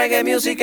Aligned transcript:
reggae 0.00 0.24
music. 0.24 0.58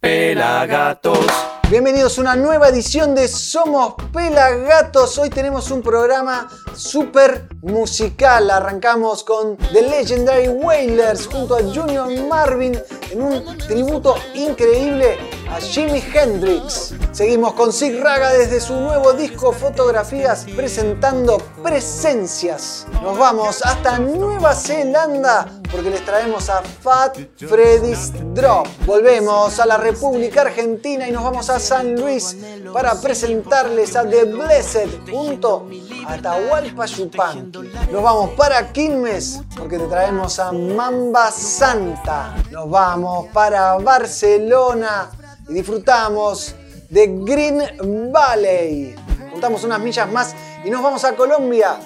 Pelagatos. 0.00 1.26
Bienvenidos 1.70 2.18
a 2.18 2.22
una 2.22 2.34
nueva 2.34 2.68
edición 2.68 3.14
de 3.14 3.28
Somos 3.28 3.94
Pelagatos. 4.12 5.16
Hoy 5.18 5.30
tenemos 5.30 5.70
un 5.70 5.80
programa 5.80 6.48
súper 6.74 7.48
musical. 7.62 8.50
Arrancamos 8.50 9.24
con 9.24 9.56
The 9.56 9.82
Legendary 9.82 10.48
Wailers 10.48 11.26
junto 11.26 11.56
a 11.56 11.62
Junior 11.62 12.08
Marvin 12.28 12.78
en 13.10 13.22
un 13.22 13.58
tributo 13.58 14.14
increíble 14.34 15.18
a 15.50 15.60
Jimi 15.60 16.02
Hendrix. 16.14 16.94
Seguimos 17.12 17.54
con 17.54 17.72
Sig 17.72 18.00
Raga 18.00 18.32
desde 18.32 18.60
su 18.60 18.74
nuevo 18.74 19.12
disco 19.12 19.52
Fotografías 19.52 20.46
presentando 20.54 21.38
Presencias. 21.62 22.86
Nos 23.02 23.18
vamos 23.18 23.62
hasta 23.64 23.98
Nueva 23.98 24.54
Zelanda 24.54 25.48
porque 25.70 25.90
les 25.90 26.04
traemos 26.04 26.48
a 26.48 26.62
Fat 26.62 27.18
Freddy's 27.36 28.12
Drop. 28.34 28.66
Volvemos 28.86 29.58
a 29.58 29.66
la 29.66 29.76
República 29.76 30.42
Argentina 30.42 31.08
y 31.08 31.12
nos 31.12 31.24
vamos 31.24 31.50
a 31.50 31.58
San 31.58 31.94
Luis 31.94 32.36
para 32.72 32.94
presentarles 33.00 33.96
a 33.96 34.08
The 34.08 34.24
Blessed 34.24 34.88
junto 35.10 35.66
a 36.06 36.14
Atahualpa 36.14 36.86
Yupanqui. 36.86 37.47
Nos 37.50 38.02
vamos 38.02 38.30
para 38.30 38.72
Quilmes 38.72 39.40
porque 39.56 39.78
te 39.78 39.86
traemos 39.86 40.38
a 40.38 40.52
Mamba 40.52 41.30
Santa. 41.30 42.34
Nos 42.50 42.68
vamos 42.68 43.28
para 43.28 43.78
Barcelona 43.78 45.10
y 45.48 45.54
disfrutamos 45.54 46.54
de 46.90 47.06
Green 47.24 48.12
Valley. 48.12 48.94
Juntamos 49.30 49.64
unas 49.64 49.80
millas 49.80 50.12
más 50.12 50.34
y 50.62 50.68
nos 50.68 50.82
vamos 50.82 51.04
a 51.04 51.14
Colombia 51.14 51.78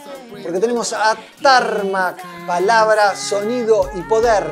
porque 0.43 0.59
tenemos 0.59 0.93
a 0.93 1.17
Tarmac, 1.41 2.17
palabra, 2.45 3.15
sonido 3.15 3.89
y 3.95 4.01
poder. 4.03 4.45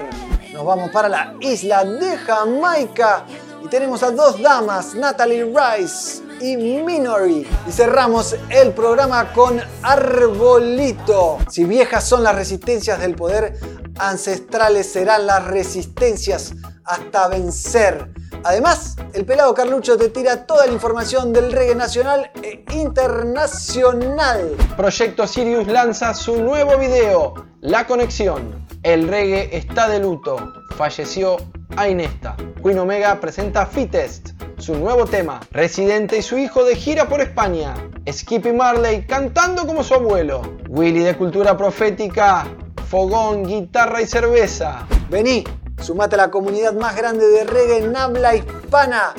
Nos 0.52 0.64
vamos 0.64 0.90
para 0.92 1.08
la 1.08 1.34
isla 1.40 1.84
de 1.84 2.18
Jamaica 2.18 3.24
y 3.64 3.66
tenemos 3.66 4.04
a 4.04 4.12
dos 4.12 4.40
damas, 4.40 4.94
Natalie 4.94 5.44
Rice 5.44 6.29
y 6.40 6.56
Minory. 6.56 7.46
Y 7.66 7.72
cerramos 7.72 8.36
el 8.48 8.72
programa 8.72 9.32
con 9.32 9.60
Arbolito. 9.82 11.38
Si 11.48 11.64
viejas 11.64 12.08
son 12.08 12.22
las 12.22 12.34
resistencias 12.34 12.98
del 13.00 13.14
poder, 13.14 13.58
ancestrales 13.98 14.90
serán 14.90 15.26
las 15.26 15.44
resistencias 15.44 16.54
hasta 16.84 17.28
vencer. 17.28 18.10
Además, 18.42 18.96
el 19.12 19.26
pelado 19.26 19.52
Carlucho 19.52 19.98
te 19.98 20.08
tira 20.08 20.46
toda 20.46 20.66
la 20.66 20.72
información 20.72 21.32
del 21.32 21.52
reggae 21.52 21.74
nacional 21.74 22.30
e 22.42 22.64
internacional. 22.72 24.56
Proyecto 24.76 25.26
Sirius 25.26 25.66
lanza 25.66 26.14
su 26.14 26.42
nuevo 26.42 26.78
video, 26.78 27.34
La 27.60 27.86
Conexión. 27.86 28.66
El 28.82 29.08
reggae 29.08 29.54
está 29.54 29.88
de 29.88 30.00
luto. 30.00 30.38
Falleció 30.76 31.36
Ainesta. 31.76 32.36
Queen 32.62 32.78
Omega 32.78 33.20
presenta 33.20 33.66
Fitest, 33.66 34.30
su 34.58 34.74
nuevo 34.76 35.06
tema. 35.06 35.40
Residente 35.50 36.18
y 36.18 36.22
su 36.22 36.38
hijo 36.38 36.64
de 36.64 36.76
gira 36.76 37.08
por 37.08 37.20
España. 37.20 37.74
Skippy 38.10 38.52
Marley 38.52 39.06
cantando 39.06 39.66
como 39.66 39.82
su 39.82 39.94
abuelo. 39.94 40.42
Willy 40.68 41.00
de 41.00 41.16
Cultura 41.16 41.56
Profética. 41.56 42.46
Fogón, 42.88 43.44
guitarra 43.44 44.02
y 44.02 44.06
cerveza. 44.06 44.86
Vení, 45.08 45.44
sumate 45.80 46.16
a 46.16 46.18
la 46.18 46.30
comunidad 46.30 46.74
más 46.74 46.96
grande 46.96 47.26
de 47.26 47.44
reggae 47.44 47.78
en 47.78 47.96
habla 47.96 48.34
hispana. 48.34 49.14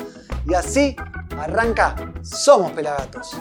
Y 0.46 0.54
así 0.54 0.96
arranca 1.38 1.96
Somos 2.22 2.72
Pelagatos. 2.72 3.36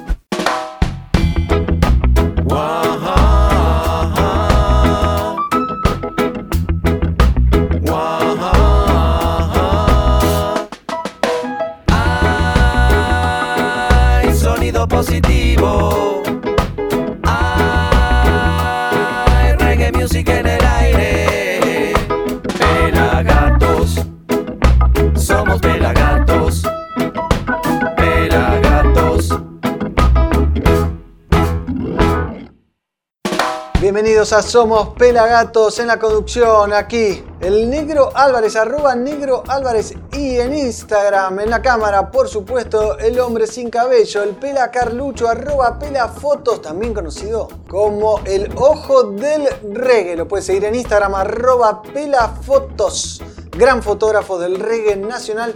Somos 34.40 34.90
Pelagatos 34.98 35.78
en 35.80 35.88
la 35.88 36.00
conducción 36.00 36.72
aquí. 36.72 37.22
El 37.42 37.70
negro 37.70 38.12
Álvarez, 38.16 38.56
arroba 38.56 38.96
negro 38.96 39.44
Álvarez 39.46 39.94
y 40.14 40.38
en 40.38 40.54
Instagram, 40.54 41.42
en 41.42 41.50
la 41.50 41.62
cámara, 41.62 42.10
por 42.10 42.30
supuesto, 42.30 42.98
el 42.98 43.20
hombre 43.20 43.46
sin 43.46 43.70
cabello, 43.70 44.24
el 44.24 44.30
pela 44.30 44.72
Carlucho, 44.72 45.28
arroba 45.28 45.78
pela 45.78 46.08
fotos, 46.08 46.62
también 46.62 46.94
conocido 46.94 47.50
como 47.68 48.22
el 48.24 48.50
ojo 48.56 49.04
del 49.04 49.50
reggae. 49.74 50.16
Lo 50.16 50.30
puedes 50.30 50.46
seguir 50.46 50.64
en 50.64 50.76
Instagram, 50.76 51.14
arroba 51.14 51.82
pela 51.82 52.30
fotos. 52.30 53.22
Gran 53.52 53.84
fotógrafo 53.84 54.40
del 54.40 54.62
reggae 54.62 54.96
nacional 54.96 55.52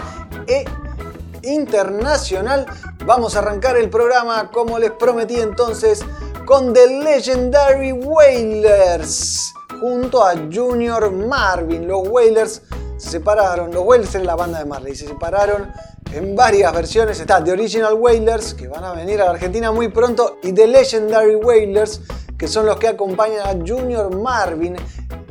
e 0.47 0.65
internacional. 1.43 2.65
Vamos 3.05 3.37
a 3.37 3.39
arrancar 3.39 3.77
el 3.77 3.89
programa 3.89 4.51
como 4.51 4.77
les 4.79 4.91
prometí 4.91 5.39
entonces 5.39 6.03
con 6.45 6.73
The 6.73 7.01
Legendary 7.03 7.91
Wailers 7.91 9.51
junto 9.79 10.23
a 10.23 10.35
Junior 10.51 11.11
Marvin. 11.11 11.87
Los 11.87 12.07
Wailers 12.07 12.61
se 12.97 13.09
separaron, 13.09 13.73
los 13.73 13.83
Wailers 13.83 14.13
es 14.13 14.23
la 14.23 14.35
banda 14.35 14.59
de 14.59 14.65
Marley, 14.65 14.95
se 14.95 15.07
separaron 15.07 15.71
en 16.13 16.35
varias 16.35 16.71
versiones. 16.71 17.19
Está 17.19 17.43
The 17.43 17.51
Original 17.51 17.95
Wailers, 17.95 18.53
que 18.53 18.67
van 18.67 18.83
a 18.83 18.93
venir 18.93 19.21
a 19.21 19.25
la 19.25 19.31
Argentina 19.31 19.71
muy 19.71 19.89
pronto, 19.89 20.37
y 20.43 20.53
The 20.53 20.67
Legendary 20.67 21.35
Wailers, 21.35 22.01
que 22.37 22.47
son 22.47 22.67
los 22.67 22.77
que 22.77 22.89
acompañan 22.89 23.47
a 23.47 23.65
Junior 23.65 24.15
Marvin, 24.15 24.75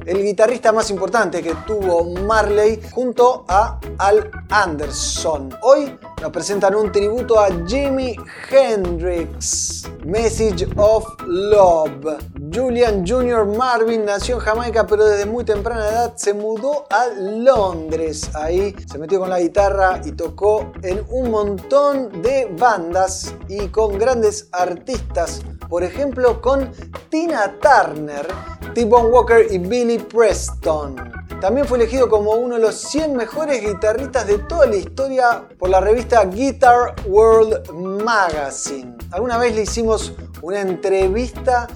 el 0.06 0.22
guitarrista 0.22 0.72
más 0.72 0.90
importante 0.90 1.42
que 1.42 1.54
tuvo 1.66 2.04
Marley, 2.04 2.80
junto 2.92 3.44
a 3.48 3.80
Al 3.98 4.30
Anderson. 4.50 5.54
Hoy 5.62 5.96
nos 6.20 6.30
presentan 6.30 6.74
un 6.74 6.92
tributo 6.92 7.38
a 7.38 7.48
Jimi 7.66 8.16
Hendrix, 8.50 9.88
Message 10.04 10.68
of 10.76 11.06
Love. 11.26 12.33
Julian 12.54 13.04
Jr. 13.04 13.44
Marvin 13.46 14.04
nació 14.04 14.36
en 14.36 14.40
Jamaica, 14.40 14.86
pero 14.86 15.04
desde 15.04 15.26
muy 15.26 15.42
temprana 15.42 15.88
edad 15.88 16.12
se 16.14 16.32
mudó 16.32 16.86
a 16.88 17.08
Londres. 17.08 18.30
Ahí 18.32 18.76
se 18.88 18.96
metió 18.96 19.18
con 19.18 19.28
la 19.28 19.40
guitarra 19.40 20.00
y 20.04 20.12
tocó 20.12 20.72
en 20.82 21.04
un 21.08 21.32
montón 21.32 22.22
de 22.22 22.48
bandas 22.56 23.34
y 23.48 23.66
con 23.68 23.98
grandes 23.98 24.48
artistas. 24.52 25.42
Por 25.68 25.82
ejemplo, 25.82 26.40
con 26.40 26.70
Tina 27.08 27.56
Turner, 27.60 28.28
T-Bone 28.72 29.08
Walker 29.08 29.46
y 29.50 29.58
Billy 29.58 29.98
Preston. 29.98 31.12
También 31.40 31.66
fue 31.66 31.78
elegido 31.78 32.08
como 32.08 32.34
uno 32.34 32.54
de 32.54 32.60
los 32.60 32.76
100 32.76 33.16
mejores 33.16 33.62
guitarristas 33.62 34.28
de 34.28 34.38
toda 34.38 34.66
la 34.66 34.76
historia 34.76 35.48
por 35.58 35.70
la 35.70 35.80
revista 35.80 36.24
Guitar 36.26 36.94
World 37.06 37.70
Magazine. 37.72 38.96
Alguna 39.10 39.38
vez 39.38 39.56
le 39.56 39.62
hicimos 39.62 40.12
una 40.40 40.60
entrevista 40.60 41.66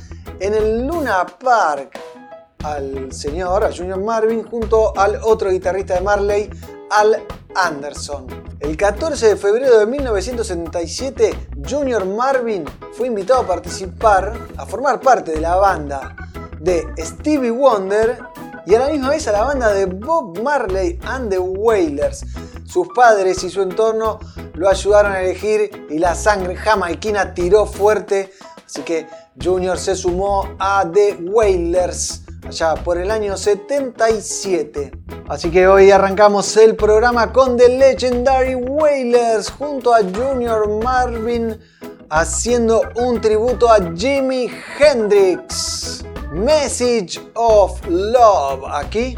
en 0.40 0.54
el 0.54 0.86
Luna 0.86 1.26
Park 1.26 1.98
al 2.64 3.12
señor, 3.12 3.70
Junior 3.76 4.00
Marvin, 4.00 4.42
junto 4.44 4.98
al 4.98 5.20
otro 5.22 5.50
guitarrista 5.50 5.94
de 5.94 6.00
Marley, 6.00 6.50
Al 6.90 7.22
Anderson. 7.54 8.26
El 8.60 8.76
14 8.76 9.28
de 9.28 9.36
febrero 9.36 9.78
de 9.78 9.86
1977, 9.86 11.48
Junior 11.68 12.04
Marvin 12.04 12.64
fue 12.92 13.06
invitado 13.06 13.42
a 13.42 13.46
participar, 13.46 14.32
a 14.56 14.66
formar 14.66 15.00
parte 15.00 15.32
de 15.32 15.40
la 15.40 15.56
banda 15.56 16.16
de 16.60 16.84
Stevie 16.98 17.52
Wonder 17.52 18.18
y 18.66 18.74
a 18.74 18.80
la 18.80 18.88
misma 18.88 19.10
vez 19.10 19.28
a 19.28 19.32
la 19.32 19.44
banda 19.44 19.72
de 19.72 19.86
Bob 19.86 20.40
Marley 20.42 20.98
and 21.04 21.30
the 21.30 21.38
Wailers. 21.38 22.24
Sus 22.66 22.88
padres 22.94 23.42
y 23.44 23.50
su 23.50 23.62
entorno 23.62 24.18
lo 24.54 24.68
ayudaron 24.68 25.12
a 25.12 25.22
elegir 25.22 25.86
y 25.88 25.98
la 25.98 26.14
sangre 26.14 26.56
jamaiquina 26.56 27.32
tiró 27.32 27.64
fuerte, 27.64 28.32
así 28.66 28.82
que 28.82 29.06
Junior 29.42 29.78
se 29.78 29.94
sumó 29.94 30.48
a 30.58 30.84
The 30.92 31.18
Wailers 31.22 32.22
allá 32.46 32.74
por 32.74 32.98
el 32.98 33.10
año 33.10 33.36
77. 33.36 34.92
Así 35.28 35.50
que 35.50 35.66
hoy 35.66 35.90
arrancamos 35.90 36.56
el 36.56 36.76
programa 36.76 37.32
con 37.32 37.56
The 37.56 37.68
Legendary 37.68 38.54
Wailers 38.54 39.50
junto 39.50 39.94
a 39.94 39.98
Junior 39.98 40.82
Marvin 40.82 41.58
haciendo 42.10 42.82
un 42.96 43.20
tributo 43.20 43.70
a 43.70 43.78
Jimi 43.94 44.50
Hendrix. 44.78 46.04
Message 46.32 47.20
of 47.34 47.80
Love 47.88 48.62
aquí 48.70 49.16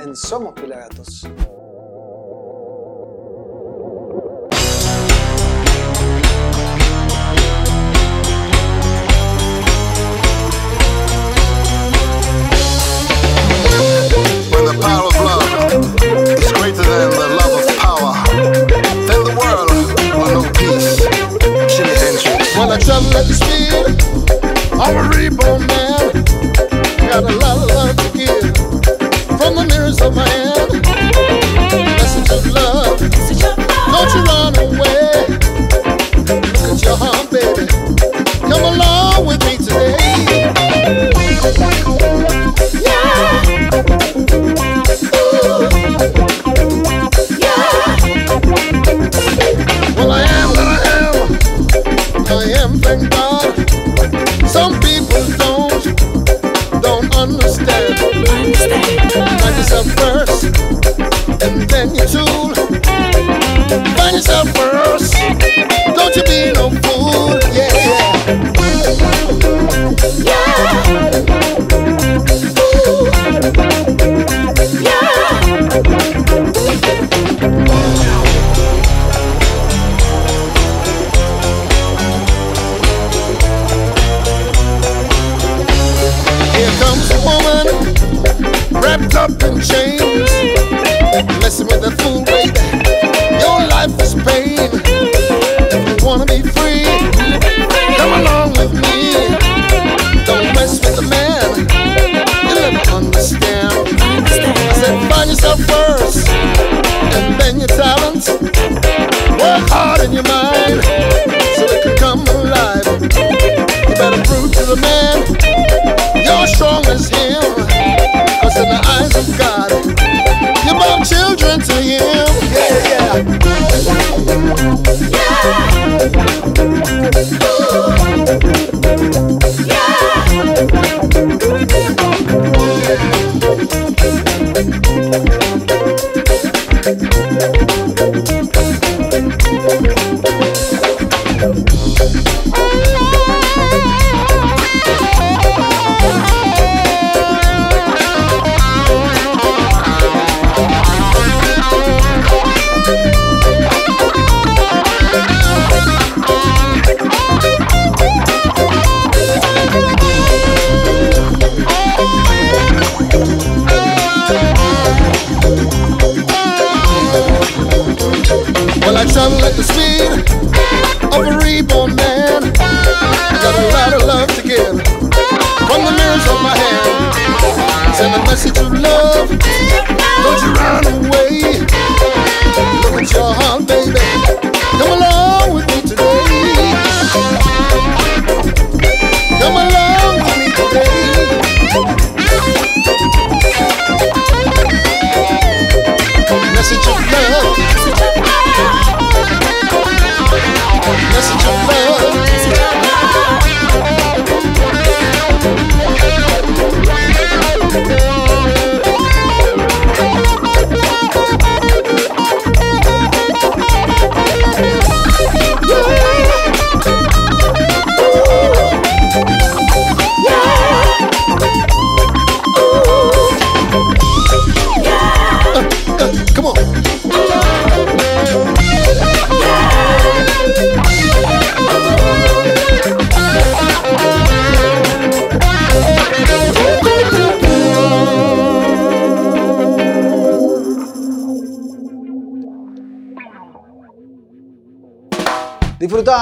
en 0.00 0.16
Somos 0.16 0.52
Pelagatos. 0.54 1.26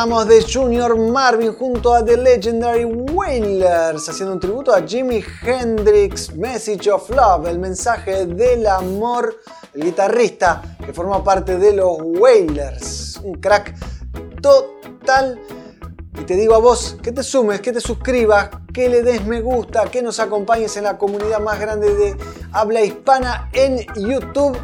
Disfrutábamos 0.03 0.27
de 0.27 0.53
Junior 0.53 0.99
Marvin 0.99 1.53
junto 1.55 1.95
a 1.95 2.05
The 2.05 2.17
Legendary 2.17 2.85
Wailers, 2.85 4.09
haciendo 4.09 4.33
un 4.35 4.41
tributo 4.41 4.75
a 4.75 4.83
Jimi 4.83 5.25
Hendrix, 5.45 6.35
Message 6.35 6.91
of 6.91 7.09
Love, 7.11 7.47
el 7.47 7.61
mensaje 7.61 8.27
del 8.27 8.67
amor, 8.67 9.37
el 9.73 9.85
guitarrista 9.85 10.77
que 10.85 10.93
forma 10.93 11.23
parte 11.23 11.57
de 11.57 11.75
los 11.75 11.99
Wailers, 12.01 13.21
un 13.23 13.35
crack 13.35 13.77
total. 14.41 15.41
Y 16.19 16.25
te 16.25 16.35
digo 16.35 16.57
a 16.57 16.59
vos 16.59 16.97
que 17.01 17.13
te 17.13 17.23
sumes, 17.23 17.61
que 17.61 17.71
te 17.71 17.81
suscribas, 17.81 18.51
que 18.75 18.89
le 18.89 19.05
des 19.05 19.25
me 19.25 19.41
gusta, 19.41 19.85
que 19.85 20.03
nos 20.03 20.19
acompañes 20.19 20.77
en 20.77 20.83
la 20.83 20.99
comunidad 20.99 21.39
más 21.39 21.61
grande 21.61 21.95
de 21.95 22.17
habla 22.51 22.83
hispana 22.83 23.51
en 23.53 23.87
YouTube 23.95 24.59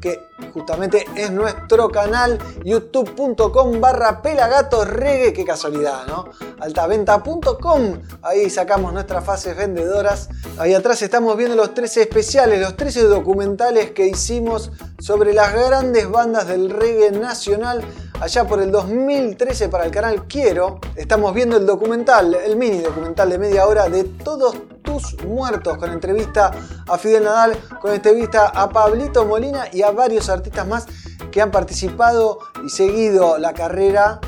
que 0.00 0.20
justamente 0.56 1.04
es 1.14 1.30
nuestro 1.30 1.90
canal 1.90 2.38
youtube.com 2.64 3.78
barra 3.78 4.22
pelagatorregue, 4.22 5.34
qué 5.34 5.44
casualidad, 5.44 6.06
¿no? 6.06 6.30
altaventa.com, 6.58 8.00
ahí 8.22 8.48
sacamos 8.48 8.94
nuestras 8.94 9.22
fases 9.22 9.54
vendedoras. 9.54 10.30
Ahí 10.56 10.72
atrás 10.72 11.02
estamos 11.02 11.36
viendo 11.36 11.56
los 11.56 11.74
13 11.74 12.00
especiales, 12.00 12.58
los 12.58 12.74
13 12.74 13.02
documentales 13.02 13.90
que 13.90 14.06
hicimos 14.06 14.72
sobre 14.98 15.34
las 15.34 15.52
grandes 15.52 16.10
bandas 16.10 16.48
del 16.48 16.70
reggae 16.70 17.10
nacional 17.10 17.84
allá 18.20 18.44
por 18.44 18.60
el 18.60 18.70
2013 18.70 19.68
para 19.68 19.84
el 19.84 19.90
canal 19.90 20.26
Quiero. 20.26 20.80
Estamos 20.94 21.34
viendo 21.34 21.56
el 21.56 21.66
documental, 21.66 22.34
el 22.34 22.56
mini 22.56 22.78
documental 22.78 23.30
de 23.30 23.38
media 23.38 23.66
hora 23.66 23.88
de 23.88 24.04
todos 24.04 24.56
tus 24.82 25.22
muertos, 25.24 25.76
con 25.78 25.90
entrevista 25.90 26.50
a 26.86 26.98
Fidel 26.98 27.24
Nadal, 27.24 27.56
con 27.80 27.92
entrevista 27.92 28.48
a 28.48 28.68
Pablito 28.68 29.24
Molina 29.26 29.64
y 29.72 29.82
a 29.82 29.90
varios 29.90 30.28
artistas 30.28 30.66
más 30.66 30.86
que 31.30 31.42
han 31.42 31.50
participado 31.50 32.38
y 32.64 32.70
seguido 32.70 33.38
la 33.38 33.52
carrera 33.52 34.20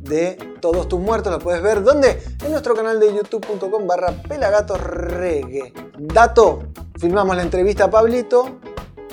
de 0.00 0.36
Todos 0.60 0.88
tus 0.88 1.00
muertos. 1.00 1.32
Lo 1.32 1.38
puedes 1.38 1.62
ver 1.62 1.82
¿dónde? 1.82 2.22
En 2.44 2.52
nuestro 2.52 2.74
canal 2.74 3.00
de 3.00 3.14
youtube.com 3.14 3.86
barra 3.86 4.12
pelagatorregue. 4.28 5.72
Dato, 5.98 6.64
filmamos 6.98 7.36
la 7.36 7.42
entrevista 7.42 7.84
a 7.84 7.90
Pablito, 7.90 8.60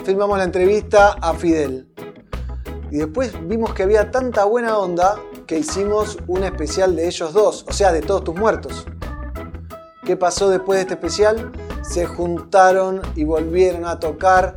filmamos 0.04 0.38
la 0.38 0.44
entrevista 0.44 1.14
a 1.22 1.34
Fidel. 1.34 1.89
Y 2.92 2.98
después 2.98 3.34
vimos 3.48 3.74
que 3.74 3.84
había 3.84 4.12
tanta 4.12 4.46
buena 4.46 4.78
onda 4.78 5.16
que 5.48 5.60
hicimos 5.60 6.18
un 6.28 6.44
especial 6.44 6.96
de 6.96 7.08
ellos 7.08 7.34
dos, 7.34 7.66
o 7.68 7.74
sea, 7.74 7.92
de 7.92 8.02
todos 8.02 8.24
tus 8.24 8.36
muertos. 8.36 8.86
¿Qué 10.06 10.18
pasó 10.18 10.50
después 10.50 10.78
de 10.78 10.82
este 10.82 10.94
especial? 10.96 11.52
se 11.90 12.06
juntaron 12.06 13.02
y 13.16 13.24
volvieron 13.24 13.86
a 13.86 14.00
tocar 14.00 14.56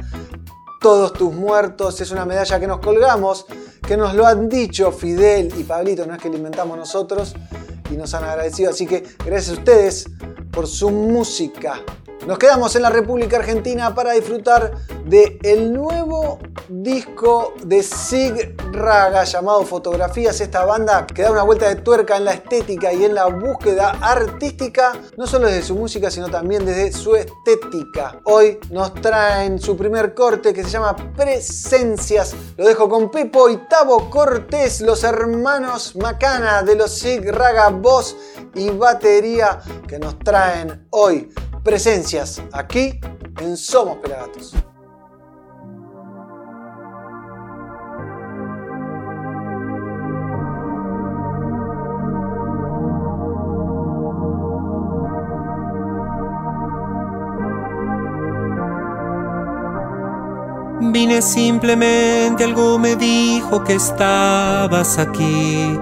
todos 0.80 1.12
tus 1.12 1.32
muertos. 1.32 2.00
Es 2.00 2.10
una 2.10 2.26
medalla 2.26 2.60
que 2.60 2.66
nos 2.66 2.80
colgamos, 2.80 3.46
que 3.86 3.96
nos 3.96 4.14
lo 4.14 4.26
han 4.26 4.48
dicho 4.48 4.92
Fidel 4.92 5.52
y 5.56 5.64
Pablito, 5.64 6.06
no 6.06 6.14
es 6.14 6.20
que 6.20 6.28
lo 6.28 6.36
inventamos 6.36 6.76
nosotros 6.76 7.34
y 7.90 7.96
nos 7.96 8.12
han 8.14 8.24
agradecido. 8.24 8.70
Así 8.70 8.86
que 8.86 9.02
gracias 9.24 9.56
a 9.56 9.60
ustedes 9.60 10.06
por 10.50 10.66
su 10.66 10.90
música. 10.90 11.80
Nos 12.26 12.38
quedamos 12.38 12.76
en 12.76 12.82
la 12.82 12.90
República 12.90 13.38
Argentina 13.38 13.96
para 13.96 14.12
disfrutar 14.12 14.74
de 15.06 15.40
el 15.42 15.72
nuevo 15.72 16.38
disco 16.68 17.52
de 17.64 17.82
Sig 17.82 18.54
Raga 18.70 19.24
llamado 19.24 19.64
Fotografías. 19.64 20.40
Esta 20.40 20.64
banda 20.64 21.04
que 21.04 21.22
da 21.22 21.32
una 21.32 21.42
vuelta 21.42 21.68
de 21.68 21.76
tuerca 21.76 22.16
en 22.16 22.26
la 22.26 22.34
estética 22.34 22.92
y 22.92 23.04
en 23.04 23.16
la 23.16 23.26
búsqueda 23.26 23.96
artística, 24.00 24.92
no 25.16 25.26
solo 25.26 25.48
desde 25.48 25.64
su 25.64 25.74
música, 25.74 26.12
sino 26.12 26.28
también 26.28 26.64
desde 26.64 26.92
su 26.92 27.16
estética. 27.16 28.20
Hoy 28.24 28.60
nos 28.70 28.94
traen 28.94 29.58
su 29.58 29.76
primer 29.76 30.14
corte 30.14 30.54
que 30.54 30.62
se 30.62 30.70
llama 30.70 30.94
Presencias. 31.16 32.36
Lo 32.56 32.68
dejo 32.68 32.88
con 32.88 33.10
Pepo 33.10 33.50
y 33.50 33.56
Tavo 33.68 34.08
Cortés, 34.08 34.80
los 34.80 35.02
hermanos 35.02 35.96
Macana 35.96 36.62
de 36.62 36.76
los 36.76 36.92
Sig 36.92 37.28
Raga, 37.32 37.70
voz 37.70 38.16
y 38.54 38.70
batería 38.70 39.58
que 39.88 39.98
nos 39.98 40.20
traen 40.20 40.86
hoy 40.90 41.28
presencias 41.62 42.42
aquí 42.52 42.98
en 43.40 43.56
Somos 43.56 43.98
Pelagatos. 43.98 44.54
Vine 60.92 61.22
simplemente, 61.22 62.44
algo 62.44 62.78
me 62.78 62.96
dijo 62.96 63.62
que 63.64 63.74
estabas 63.74 64.98
aquí. 64.98 65.78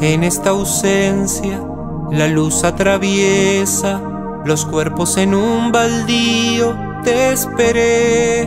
En 0.00 0.24
esta 0.24 0.50
ausencia 0.50 1.73
la 2.14 2.28
luz 2.28 2.62
atraviesa 2.64 4.00
los 4.44 4.64
cuerpos 4.66 5.16
en 5.16 5.34
un 5.34 5.72
baldío. 5.72 6.76
Te 7.02 7.32
esperé 7.32 8.42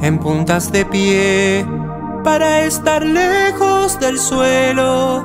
en 0.00 0.18
puntas 0.18 0.70
de 0.70 0.86
pie 0.86 1.66
para 2.22 2.62
estar 2.62 3.04
lejos 3.04 3.98
del 3.98 4.18
suelo. 4.18 5.24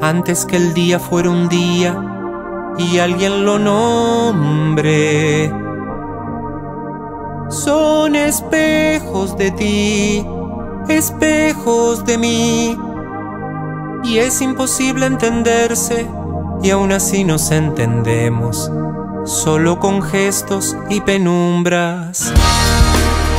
Antes 0.00 0.44
que 0.44 0.56
el 0.56 0.74
día 0.74 0.98
fuera 0.98 1.30
un 1.30 1.48
día 1.48 1.96
y 2.78 2.98
alguien 2.98 3.44
lo 3.44 3.58
nombre. 3.58 5.52
Son 7.48 8.14
espejos 8.14 9.36
de 9.38 9.50
ti, 9.52 10.26
espejos 10.88 12.04
de 12.04 12.18
mí 12.18 12.78
y 14.04 14.18
es 14.18 14.40
imposible 14.40 15.06
entenderse 15.06 16.06
y 16.62 16.70
aún 16.70 16.92
así 16.92 17.24
nos 17.24 17.50
entendemos, 17.50 18.70
solo 19.24 19.78
con 19.78 20.02
gestos 20.02 20.76
y 20.88 21.00
penumbras. 21.00 22.32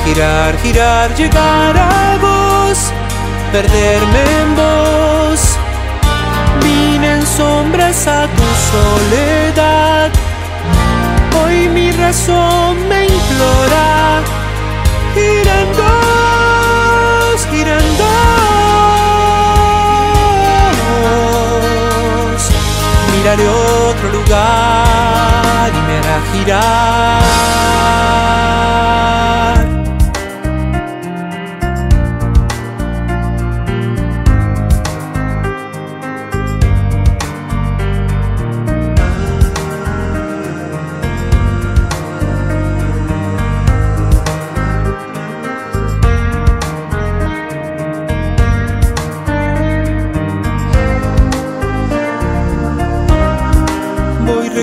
Girar, 0.06 0.58
girar, 0.60 1.16
llegar 1.16 1.78
a 1.78 2.18
vos, 2.22 2.92
perderme 3.52 4.24
en 4.42 4.56
vos. 4.56 5.58
Vine 6.64 7.26
sombras 7.26 8.08
a 8.08 8.28
tu 8.28 8.44
soledad. 8.72 10.12
Hoy 11.44 11.70
mi 11.70 11.92
razón 11.92 12.88
me 12.88 13.06
implora. 13.06 14.22
Girando, 15.14 15.84
girando. 17.52 18.19
Miraré 23.20 23.48
otro 23.50 24.10
lugar 24.12 25.72
y 25.74 25.82
me 25.88 25.98
hará 25.98 26.22
girar. 26.32 27.20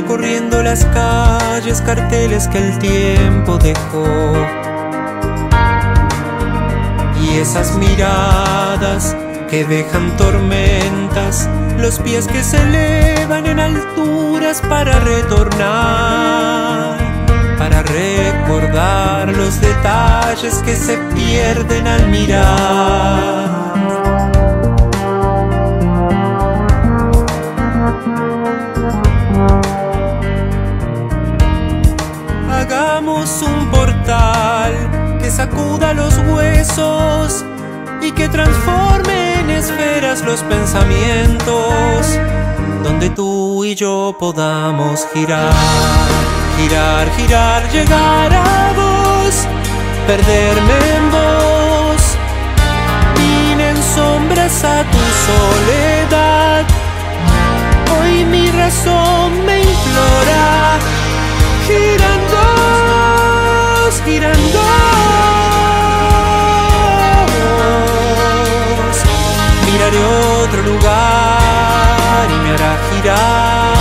Recorriendo 0.00 0.62
las 0.62 0.84
calles, 0.84 1.80
carteles 1.80 2.48
que 2.48 2.58
el 2.58 2.78
tiempo 2.78 3.56
dejó. 3.56 4.04
Y 7.22 7.38
esas 7.38 7.74
miradas 7.78 9.16
que 9.48 9.64
dejan 9.64 10.14
tormentas, 10.18 11.48
los 11.78 11.98
pies 12.00 12.26
que 12.28 12.42
se 12.42 12.58
elevan 12.58 13.46
en 13.46 13.58
alturas 13.58 14.60
para 14.68 15.00
retornar, 15.00 16.98
para 17.58 17.82
recordar 17.82 19.34
los 19.34 19.58
detalles 19.62 20.56
que 20.56 20.76
se 20.76 20.98
pierden 21.14 21.86
al 21.86 22.06
mirar. 22.08 23.75
Sacuda 35.36 35.92
los 35.92 36.16
huesos 36.30 37.44
y 38.00 38.10
que 38.12 38.26
transforme 38.26 39.40
en 39.40 39.50
esferas 39.50 40.22
los 40.22 40.42
pensamientos, 40.44 42.18
donde 42.82 43.10
tú 43.10 43.62
y 43.62 43.74
yo 43.74 44.16
podamos 44.18 45.06
girar, 45.12 45.52
girar, 46.56 47.06
girar, 47.18 47.70
llegar 47.70 48.32
a 48.32 48.72
vos, 48.80 49.46
perderme 50.06 50.78
en 50.96 51.10
vos, 51.10 52.00
vine 53.18 53.70
en 53.70 53.82
sombras 53.94 54.64
a 54.64 54.82
tu 54.92 55.02
soledad. 55.28 56.64
Hoy 58.00 58.24
mi 58.24 58.50
razón 58.52 59.44
me 59.44 59.58
implora, 59.58 60.78
girando, 61.66 62.15
girando. 64.06 64.60
miraré 69.66 70.04
otro 70.42 70.62
lugar 70.62 72.30
y 72.30 72.38
me 72.44 72.50
hará 72.52 72.78
girar. 72.90 73.75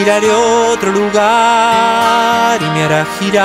Miraré 0.00 0.32
otro 0.32 0.92
lugar 0.92 2.58
y 2.62 2.64
me 2.70 2.84
hará 2.84 3.04
girar. 3.18 3.40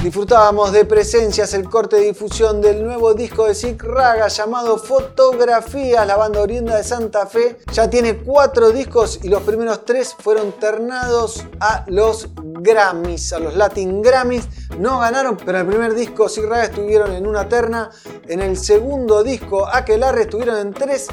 Disfrutábamos 0.00 0.70
de 0.70 0.84
presencias, 0.84 1.52
el 1.54 1.68
corte 1.68 1.96
de 1.96 2.02
difusión 2.02 2.60
del 2.60 2.84
nuevo 2.84 3.12
disco 3.14 3.46
de 3.46 3.56
Sick 3.56 3.82
Raga 3.82 4.28
llamado 4.28 4.78
Fotografías. 4.78 6.06
La 6.06 6.16
banda 6.16 6.40
oriunda 6.40 6.76
de 6.76 6.84
Santa 6.84 7.26
Fe 7.26 7.58
ya 7.72 7.90
tiene 7.90 8.18
cuatro 8.18 8.70
discos 8.70 9.18
y 9.24 9.28
los 9.28 9.42
primeros 9.42 9.84
tres 9.84 10.14
fueron 10.16 10.52
ternados 10.52 11.44
a 11.58 11.84
los 11.88 12.28
Grammys, 12.36 13.32
a 13.32 13.40
los 13.40 13.56
Latin 13.56 14.02
Grammys. 14.02 14.46
No 14.78 15.00
ganaron, 15.00 15.36
pero 15.36 15.58
en 15.58 15.66
el 15.66 15.66
primer 15.66 15.94
disco 15.94 16.28
Sick 16.28 16.44
Raga 16.44 16.66
estuvieron 16.66 17.12
en 17.12 17.26
una 17.26 17.48
terna. 17.48 17.90
En 18.28 18.40
el 18.40 18.56
segundo 18.56 19.24
disco 19.24 19.66
Aquelarre 19.66 20.22
estuvieron 20.22 20.58
en 20.58 20.72
tres 20.72 21.08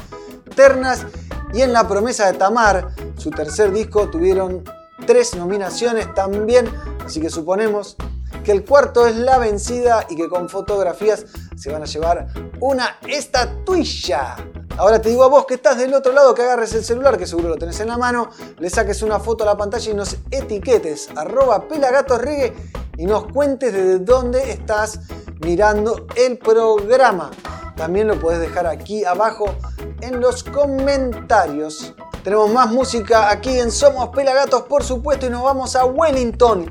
ternas. 0.54 1.04
Y 1.52 1.62
en 1.62 1.72
La 1.72 1.88
Promesa 1.88 2.30
de 2.30 2.38
Tamar, 2.38 2.88
su 3.16 3.30
tercer 3.30 3.72
disco, 3.72 4.08
tuvieron 4.08 4.64
tres 5.06 5.34
nominaciones 5.34 6.12
también. 6.14 6.68
Así 7.04 7.20
que 7.20 7.30
suponemos 7.30 7.96
que 8.44 8.52
el 8.52 8.64
cuarto 8.64 9.06
es 9.06 9.16
la 9.16 9.38
vencida 9.38 10.06
y 10.08 10.16
que 10.16 10.28
con 10.28 10.48
fotografías 10.48 11.26
se 11.56 11.72
van 11.72 11.82
a 11.82 11.86
llevar 11.86 12.28
una 12.60 12.96
estatuilla. 13.06 14.36
Ahora 14.76 15.02
te 15.02 15.08
digo 15.08 15.24
a 15.24 15.28
vos 15.28 15.44
que 15.46 15.54
estás 15.54 15.76
del 15.76 15.92
otro 15.92 16.12
lado 16.12 16.34
que 16.34 16.42
agarres 16.42 16.72
el 16.74 16.84
celular, 16.84 17.18
que 17.18 17.26
seguro 17.26 17.48
lo 17.48 17.56
tenés 17.56 17.80
en 17.80 17.88
la 17.88 17.98
mano, 17.98 18.30
le 18.58 18.70
saques 18.70 19.02
una 19.02 19.18
foto 19.18 19.42
a 19.42 19.46
la 19.46 19.56
pantalla 19.56 19.90
y 19.90 19.94
nos 19.94 20.16
etiquetes 20.30 21.08
arroba 21.16 21.66
pelagatosregue 21.66 22.54
y 22.96 23.06
nos 23.06 23.26
cuentes 23.26 23.72
desde 23.72 23.98
dónde 23.98 24.52
estás 24.52 25.00
mirando 25.40 26.06
el 26.14 26.38
programa. 26.38 27.30
También 27.78 28.08
lo 28.08 28.18
podés 28.18 28.40
dejar 28.40 28.66
aquí 28.66 29.04
abajo 29.04 29.54
en 30.00 30.20
los 30.20 30.42
comentarios. 30.42 31.94
Tenemos 32.24 32.50
más 32.50 32.70
música 32.70 33.30
aquí 33.30 33.60
en 33.60 33.70
Somos 33.70 34.08
Pelagatos, 34.08 34.62
por 34.62 34.82
supuesto, 34.82 35.26
y 35.26 35.30
nos 35.30 35.44
vamos 35.44 35.76
a 35.76 35.84
Wellington. 35.84 36.70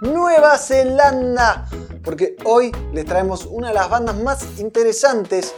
Nueva 0.00 0.58
Zelanda, 0.58 1.68
porque 2.02 2.34
hoy 2.44 2.72
les 2.92 3.06
traemos 3.06 3.46
una 3.46 3.68
de 3.68 3.74
las 3.74 3.88
bandas 3.88 4.16
más 4.16 4.44
interesantes 4.58 5.54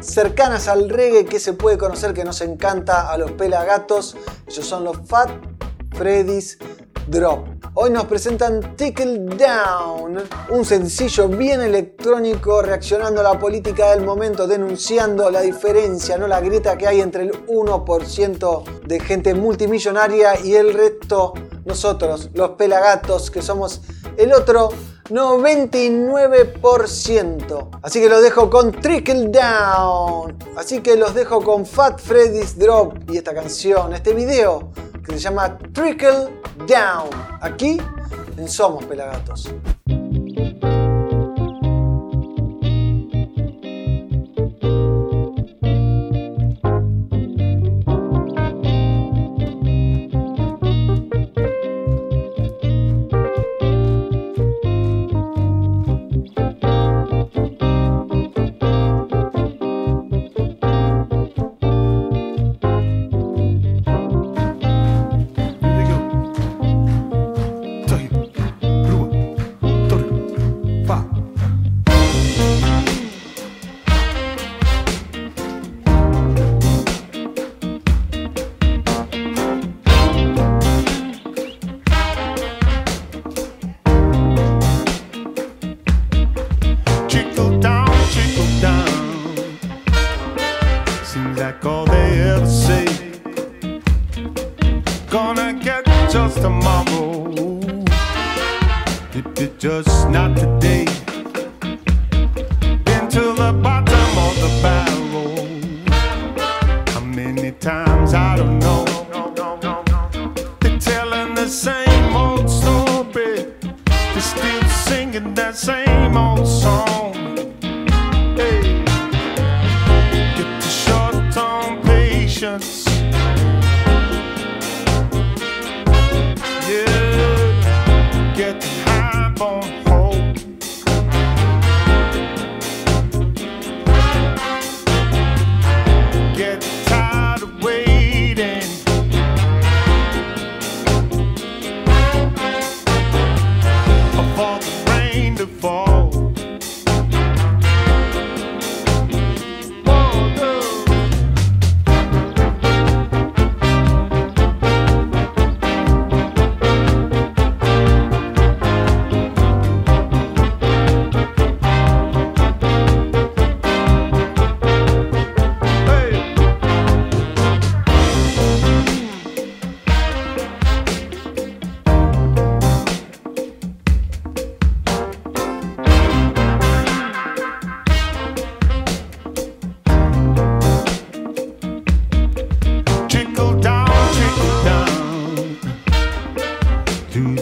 cercanas 0.00 0.66
al 0.66 0.88
reggae 0.88 1.26
que 1.26 1.38
se 1.38 1.52
puede 1.52 1.76
conocer, 1.76 2.14
que 2.14 2.24
nos 2.24 2.40
encanta 2.40 3.12
a 3.12 3.18
los 3.18 3.32
pelagatos. 3.32 4.16
Ellos 4.48 4.66
son 4.66 4.84
los 4.84 4.96
Fat 5.06 5.30
Freddy's 5.92 6.58
Drop. 7.06 7.53
Hoy 7.76 7.90
nos 7.90 8.04
presentan 8.04 8.76
Tickle 8.76 9.18
Down, 9.36 10.22
un 10.50 10.64
sencillo 10.64 11.26
bien 11.26 11.60
electrónico 11.60 12.62
reaccionando 12.62 13.20
a 13.20 13.24
la 13.24 13.36
política 13.36 13.90
del 13.90 14.04
momento, 14.04 14.46
denunciando 14.46 15.28
la 15.28 15.40
diferencia, 15.40 16.16
no 16.16 16.28
la 16.28 16.40
grieta 16.40 16.78
que 16.78 16.86
hay 16.86 17.00
entre 17.00 17.24
el 17.24 17.32
1% 17.48 18.64
de 18.86 19.00
gente 19.00 19.34
multimillonaria 19.34 20.38
y 20.38 20.54
el 20.54 20.72
resto, 20.72 21.34
nosotros, 21.64 22.30
los 22.32 22.50
pelagatos, 22.50 23.32
que 23.32 23.42
somos 23.42 23.80
el 24.16 24.32
otro 24.32 24.68
99%. 25.10 27.68
Así 27.82 28.00
que 28.00 28.08
los 28.08 28.22
dejo 28.22 28.48
con 28.48 28.72
Trickle 28.72 29.28
Down. 29.28 30.38
Así 30.56 30.80
que 30.80 30.96
los 30.96 31.14
dejo 31.14 31.42
con 31.42 31.66
Fat 31.66 32.00
Freddy's 32.00 32.58
Drop 32.58 32.94
y 33.10 33.18
esta 33.18 33.34
canción, 33.34 33.92
este 33.92 34.14
video 34.14 34.70
que 35.04 35.12
se 35.12 35.18
llama 35.18 35.58
Trickle 35.72 36.40
Down. 36.66 37.10
Aquí 37.40 37.78
en 38.36 38.48
Somos 38.48 38.84
Pelagatos. 38.84 39.52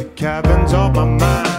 the 0.03 0.09
cabins 0.17 0.73
on 0.73 0.93
my 0.95 1.05
mind. 1.05 1.52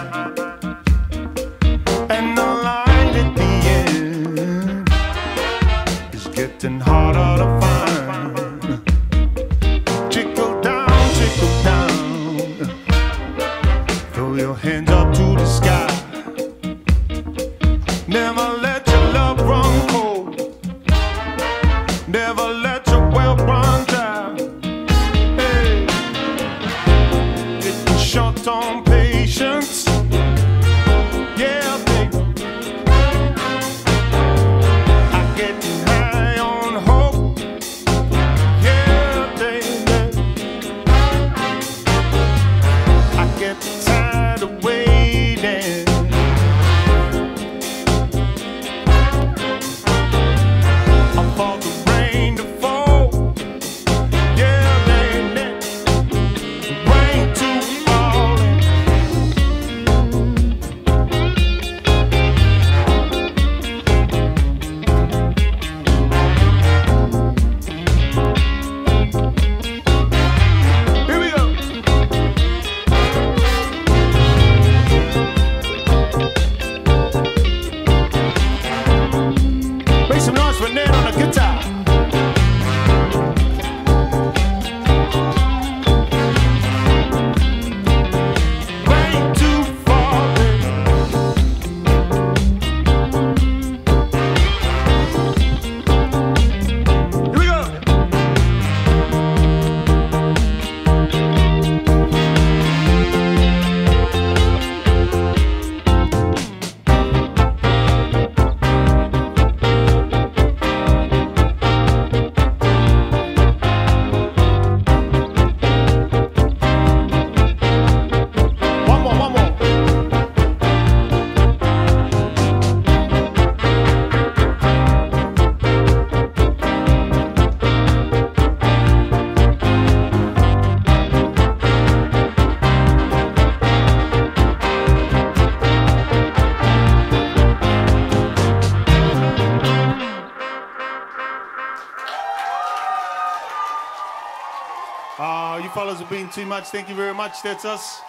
Are 146.04 146.10
being 146.10 146.28
too 146.28 146.46
much. 146.46 146.68
Thank 146.68 146.88
you 146.88 146.94
very 146.94 147.14
much. 147.14 147.42
That's 147.42 147.64
us. 147.64 148.00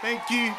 Thank 0.00 0.28
you. 0.30 0.54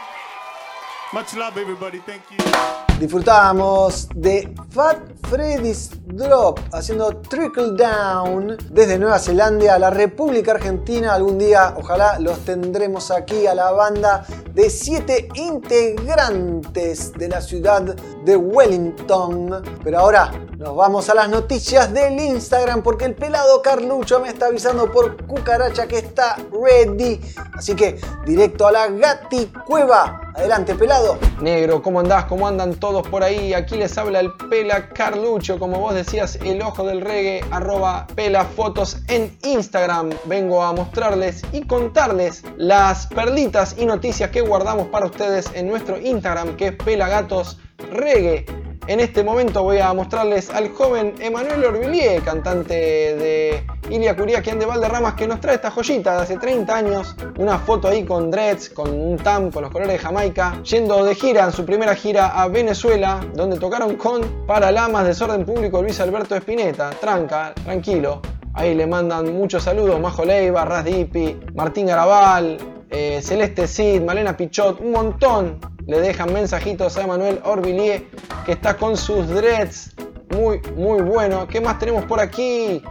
Much 1.13 1.35
love, 1.35 1.57
everybody. 1.57 1.99
Thank 1.99 2.23
you. 2.31 2.76
Disfrutábamos 2.99 4.09
de 4.15 4.51
Fat 4.71 4.97
Freddy's 5.29 5.91
Drop 6.07 6.59
haciendo 6.71 7.15
Trickle 7.17 7.73
Down 7.77 8.57
desde 8.71 8.97
Nueva 8.97 9.19
Zelanda 9.19 9.75
a 9.75 9.79
la 9.79 9.91
República 9.91 10.53
Argentina. 10.53 11.13
Algún 11.13 11.37
día, 11.37 11.75
ojalá, 11.77 12.17
los 12.19 12.39
tendremos 12.39 13.11
aquí 13.11 13.45
a 13.45 13.53
la 13.53 13.71
banda 13.71 14.25
de 14.51 14.71
siete 14.71 15.29
integrantes 15.35 17.13
de 17.13 17.27
la 17.27 17.39
ciudad 17.39 17.83
de 18.25 18.35
Wellington. 18.35 19.61
Pero 19.83 19.99
ahora 19.99 20.31
nos 20.57 20.75
vamos 20.75 21.07
a 21.09 21.13
las 21.13 21.29
noticias 21.29 21.93
del 21.93 22.19
Instagram 22.19 22.81
porque 22.81 23.05
el 23.05 23.13
pelado 23.13 23.61
Carlucho 23.61 24.19
me 24.19 24.29
está 24.29 24.47
avisando 24.47 24.91
por 24.91 25.23
cucaracha 25.27 25.87
que 25.87 25.99
está 25.99 26.35
ready. 26.51 27.21
Así 27.53 27.75
que 27.75 27.99
directo 28.25 28.65
a 28.65 28.71
la 28.71 28.87
Gati 28.87 29.51
Cueva. 29.67 30.26
Adelante, 30.37 30.75
pelado. 30.75 31.17
Negro, 31.41 31.81
¿cómo 31.81 31.99
andás? 31.99 32.25
¿Cómo 32.25 32.47
andan 32.47 32.75
todos 32.75 33.07
por 33.07 33.23
ahí? 33.23 33.55
Aquí 33.55 33.75
les 33.75 33.97
habla 33.97 34.19
el 34.19 34.31
Pela 34.51 34.89
Carlucho, 34.89 35.57
como 35.57 35.79
vos 35.79 35.95
decías, 35.95 36.37
el 36.45 36.61
ojo 36.61 36.83
del 36.85 37.01
reggae, 37.01 37.43
arroba 37.49 38.05
Pela 38.13 38.45
Fotos 38.45 39.01
en 39.07 39.35
Instagram. 39.43 40.11
Vengo 40.25 40.63
a 40.63 40.73
mostrarles 40.73 41.41
y 41.51 41.63
contarles 41.63 42.43
las 42.55 43.07
perlitas 43.07 43.75
y 43.79 43.87
noticias 43.87 44.29
que 44.29 44.41
guardamos 44.41 44.89
para 44.89 45.07
ustedes 45.07 45.49
en 45.55 45.67
nuestro 45.67 45.99
Instagram, 45.99 46.55
que 46.55 46.67
es 46.67 46.75
Pela 46.75 47.09
Gatos 47.09 47.57
Reggae. 47.91 48.45
En 48.87 49.01
este 49.01 49.21
momento 49.21 49.63
voy 49.63 49.79
a 49.79 49.93
mostrarles 49.93 50.49
al 50.49 50.69
joven 50.69 51.13
Emanuel 51.19 51.65
Orvillier, 51.65 52.21
cantante 52.23 52.73
de 52.73 53.67
Ilia 53.89 54.15
Curiaquian 54.15 54.59
de 54.59 54.65
Valderramas, 54.65 55.15
que 55.15 55.27
nos 55.27 55.41
trae 55.41 55.55
esta 55.55 55.69
joyita 55.69 56.15
de 56.15 56.21
hace 56.23 56.37
30 56.37 56.73
años. 56.73 57.13
Una 57.37 57.59
foto 57.59 57.89
ahí 57.89 58.05
con 58.05 58.31
dreads, 58.31 58.69
con 58.69 58.89
un 58.89 59.17
tam, 59.17 59.51
con 59.51 59.63
los 59.63 59.73
colores 59.73 59.91
de 59.91 59.99
Jamaica, 59.99 60.63
yendo 60.63 61.03
de 61.03 61.15
gira 61.15 61.43
en 61.43 61.51
su 61.51 61.65
primera 61.65 61.95
gira 61.95 62.27
a 62.27 62.47
Venezuela, 62.47 63.19
donde 63.33 63.59
tocaron 63.59 63.97
con 63.97 64.45
Paralamas, 64.47 65.05
Desorden 65.05 65.43
Público, 65.43 65.81
Luis 65.81 65.99
Alberto 65.99 66.37
Espineta. 66.37 66.91
Tranca, 66.91 67.53
tranquilo. 67.65 68.21
Ahí 68.53 68.73
le 68.73 68.87
mandan 68.87 69.33
muchos 69.33 69.63
saludos, 69.63 69.99
Majo 69.99 70.23
Leiva, 70.23 70.63
Raz 70.63 70.85
Dipi, 70.85 71.37
Martín 71.55 71.87
Garabal, 71.87 72.57
eh, 72.89 73.19
Celeste 73.21 73.67
Cid, 73.67 74.01
Malena 74.01 74.37
Pichot, 74.37 74.79
un 74.79 74.91
montón 74.91 75.76
le 75.87 76.01
dejan 76.01 76.33
mensajitos 76.33 76.97
a 76.97 77.03
Emanuel 77.03 77.39
Orvillier 77.45 78.05
que 78.45 78.51
está 78.51 78.75
con 78.75 78.97
sus 78.97 79.27
dreads. 79.29 79.93
Muy, 80.35 80.61
muy 80.75 81.01
bueno. 81.01 81.47
¿Qué 81.47 81.61
más 81.61 81.79
tenemos 81.79 82.03
por 82.05 82.19
aquí? 82.19 82.83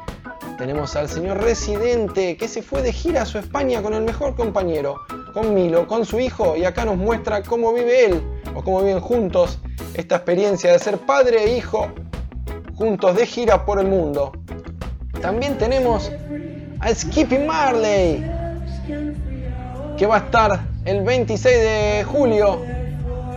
Tenemos 0.56 0.96
al 0.96 1.08
señor 1.10 1.42
Residente 1.42 2.38
que 2.38 2.48
se 2.48 2.62
fue 2.62 2.80
de 2.80 2.92
gira 2.92 3.22
a 3.22 3.26
su 3.26 3.38
España 3.38 3.82
con 3.82 3.92
el 3.92 4.02
mejor 4.02 4.34
compañero, 4.34 4.96
con 5.34 5.52
Milo, 5.52 5.86
con 5.86 6.06
su 6.06 6.18
hijo 6.18 6.56
y 6.56 6.64
acá 6.64 6.86
nos 6.86 6.96
muestra 6.96 7.42
cómo 7.42 7.74
vive 7.74 8.06
él 8.06 8.22
o 8.54 8.62
cómo 8.64 8.80
viven 8.80 9.00
juntos 9.00 9.58
esta 9.92 10.16
experiencia 10.16 10.72
de 10.72 10.78
ser 10.78 10.96
padre 10.98 11.44
e 11.44 11.56
hijo 11.58 11.92
juntos 12.74 13.14
de 13.16 13.26
gira 13.26 13.66
por 13.66 13.78
el 13.78 13.86
mundo. 13.86 14.32
También 15.20 15.58
tenemos 15.58 16.10
a 16.80 16.94
Skippy 16.94 17.38
Marley 17.40 18.24
que 19.98 20.06
va 20.06 20.16
a 20.16 20.18
estar 20.20 20.60
el 20.86 21.02
26 21.02 21.58
de 21.58 22.04
julio 22.04 22.75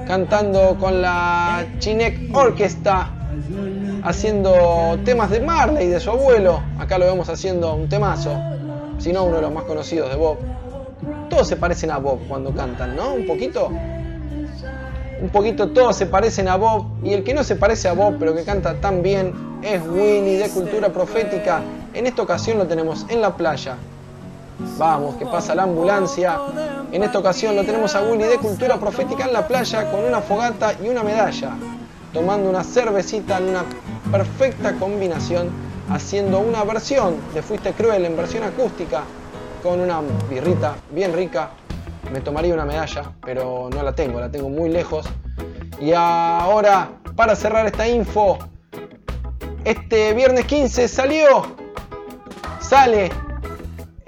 cantando 0.10 0.76
con 0.80 1.04
la 1.04 1.67
Chinek 1.78 2.36
Orquesta, 2.36 3.12
haciendo 4.04 4.98
temas 5.06 5.30
de 5.30 5.39
Marley, 5.39 5.86
de 5.86 6.00
su 6.00 6.10
abuelo. 6.10 6.63
Acá 6.80 6.98
lo 6.98 7.06
vemos 7.06 7.30
haciendo 7.30 7.76
un 7.76 7.88
temazo, 7.88 8.36
si 8.98 9.13
no 9.13 9.26
uno 9.26 9.36
de 9.36 9.43
los 9.43 9.54
más 9.54 9.65
conocidos 9.65 10.10
de 10.10 10.15
Bob. 10.15 10.39
Todos 11.30 11.48
se 11.48 11.58
parecen 11.58 11.91
a 11.91 12.00
Bob 12.00 12.22
cuando 12.28 12.52
cantan, 12.52 12.95
¿no? 12.95 13.13
Un 13.13 13.28
poquito. 13.28 13.67
Un 15.22 15.30
poquito 15.30 15.69
todos 15.69 15.95
se 15.95 16.08
parecen 16.08 16.48
a 16.48 16.56
Bob 16.56 16.88
y 17.04 17.13
el 17.13 17.24
que 17.24 17.36
no 17.36 17.43
se 17.43 17.56
parece 17.56 17.88
a 17.88 17.93
Bob 17.93 18.15
pero 18.17 18.34
que 18.34 18.43
canta 18.43 18.82
tan 18.82 19.04
bien 19.04 19.32
es 19.62 19.80
Winnie 19.86 20.38
de 20.38 20.50
Cultura 20.50 20.89
Profética. 20.89 21.62
En 21.93 22.08
esta 22.08 22.24
ocasión 22.24 22.58
lo 22.58 22.65
tenemos 22.65 23.06
en 23.10 23.22
la 23.22 23.38
playa. 23.38 23.76
Vamos, 24.78 25.15
que 25.15 25.26
pasa 25.26 25.56
la 25.56 25.63
ambulancia. 25.63 26.38
En 26.91 27.04
esta 27.04 27.19
ocasión 27.19 27.56
lo 27.56 27.63
tenemos 27.63 27.95
a 27.95 28.02
Willy 28.02 28.26
de 28.26 28.38
Cultura 28.38 28.78
Profética 28.78 29.26
en 29.26 29.34
la 29.34 29.48
playa 29.48 29.89
con 29.89 30.04
una 30.04 30.19
fogata 30.19 30.74
y 30.84 30.89
una 30.89 31.02
medalla, 31.02 31.52
tomando 32.13 32.50
una 32.50 32.63
cervecita 32.63 33.38
en 33.38 33.50
una 33.50 33.63
perfecta 34.12 34.74
combinación, 34.74 35.50
haciendo 35.89 36.39
una 36.39 36.63
versión 36.63 37.15
de 37.34 37.41
Fuiste 37.41 37.72
Cruel 37.72 38.06
en 38.06 38.17
versión 38.17 38.43
acústica, 38.43 39.04
con 39.63 39.80
una 39.80 40.02
birrita 40.30 40.76
bien 40.91 41.13
rica. 41.13 41.52
Me 42.12 42.19
tomaría 42.22 42.54
una 42.54 42.65
medalla, 42.65 43.12
pero 43.24 43.69
no 43.74 43.84
la 43.84 43.93
tengo, 43.93 44.19
la 44.19 44.30
tengo 44.30 44.50
muy 44.50 44.69
lejos. 44.69 45.06
Y 45.80 45.93
ahora, 45.93 46.89
para 47.15 47.36
cerrar 47.36 47.65
esta 47.65 47.88
info, 47.88 48.38
este 49.63 50.13
viernes 50.13 50.45
15 50.45 50.88
salió, 50.88 51.43
sale 52.60 53.10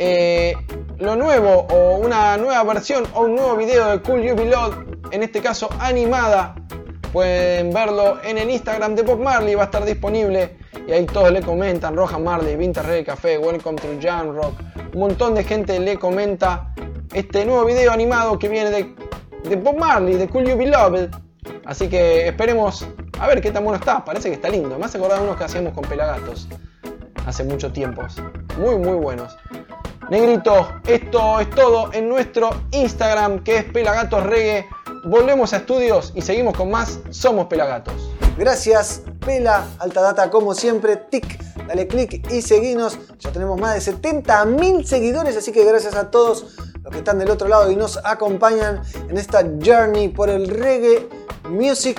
eh, 0.03 0.55
lo 0.97 1.15
nuevo 1.15 1.67
o 1.69 1.97
una 1.97 2.35
nueva 2.35 2.63
versión 2.63 3.03
o 3.13 3.21
un 3.21 3.35
nuevo 3.35 3.55
video 3.55 3.87
de 3.91 4.01
Cool 4.01 4.23
You 4.23 4.35
Below, 4.35 4.73
en 5.11 5.21
este 5.21 5.41
caso 5.41 5.69
animada. 5.79 6.55
Pueden 7.13 7.71
verlo 7.71 8.17
en 8.23 8.39
el 8.39 8.49
Instagram 8.49 8.95
de 8.95 9.03
Bob 9.03 9.19
Marley, 9.19 9.53
va 9.53 9.61
a 9.61 9.65
estar 9.65 9.85
disponible 9.85 10.57
y 10.87 10.91
ahí 10.91 11.05
todos 11.05 11.31
le 11.31 11.43
comentan, 11.43 11.95
Roja 11.95 12.17
Marley, 12.17 12.55
Vintage 12.55 12.87
Reggae 12.87 13.05
Café, 13.05 13.37
Welcome 13.37 13.79
to 13.79 13.89
Jam 14.01 14.35
Rock. 14.35 14.53
Un 14.95 15.01
montón 15.01 15.35
de 15.35 15.43
gente 15.43 15.79
le 15.79 15.99
comenta 15.99 16.73
este 17.13 17.45
nuevo 17.45 17.63
video 17.65 17.91
animado 17.91 18.39
que 18.39 18.49
viene 18.49 18.71
de, 18.71 18.95
de 19.43 19.55
Bob 19.55 19.77
Marley, 19.77 20.15
de 20.15 20.27
Cool 20.27 20.45
You 20.45 20.57
Beloved. 20.57 21.11
Así 21.65 21.89
que 21.89 22.27
esperemos 22.27 22.87
a 23.19 23.27
ver 23.27 23.39
qué 23.39 23.51
tan 23.51 23.63
bueno 23.63 23.77
está. 23.77 24.03
Parece 24.03 24.29
que 24.29 24.35
está 24.35 24.49
lindo. 24.49 24.79
Me 24.79 24.85
hace 24.85 24.97
acordar 24.97 25.21
unos 25.21 25.37
que 25.37 25.43
hacíamos 25.43 25.73
con 25.73 25.83
Pelagatos 25.83 26.47
hace 27.27 27.43
mucho 27.43 27.71
tiempo. 27.71 28.01
Muy, 28.57 28.77
muy 28.77 28.95
buenos. 28.95 29.37
Negrito, 30.11 30.67
esto 30.87 31.39
es 31.39 31.49
todo 31.51 31.93
en 31.93 32.09
nuestro 32.09 32.49
Instagram 32.71 33.45
que 33.45 33.59
es 33.59 33.63
Pelagatos 33.63 34.21
Reggae. 34.23 34.67
Volvemos 35.05 35.53
a 35.53 35.57
estudios 35.59 36.11
y 36.13 36.21
seguimos 36.21 36.53
con 36.57 36.69
más 36.69 36.99
Somos 37.11 37.47
Pelagatos. 37.47 38.11
Gracias, 38.37 39.03
Pela, 39.25 39.65
Alta 39.79 40.01
Data, 40.01 40.29
como 40.29 40.53
siempre, 40.53 40.97
tic, 40.97 41.41
dale 41.65 41.87
click 41.87 42.29
y 42.29 42.41
seguinos. 42.41 42.99
Ya 43.19 43.31
tenemos 43.31 43.57
más 43.57 43.73
de 43.73 43.93
70.000 43.93 44.83
seguidores, 44.83 45.37
así 45.37 45.53
que 45.53 45.63
gracias 45.63 45.95
a 45.95 46.11
todos 46.11 46.57
los 46.83 46.91
que 46.91 46.97
están 46.97 47.17
del 47.17 47.29
otro 47.29 47.47
lado 47.47 47.71
y 47.71 47.77
nos 47.77 47.97
acompañan 48.03 48.81
en 49.07 49.17
esta 49.17 49.45
journey 49.63 50.09
por 50.09 50.29
el 50.29 50.49
reggae 50.49 51.07
music. 51.47 51.97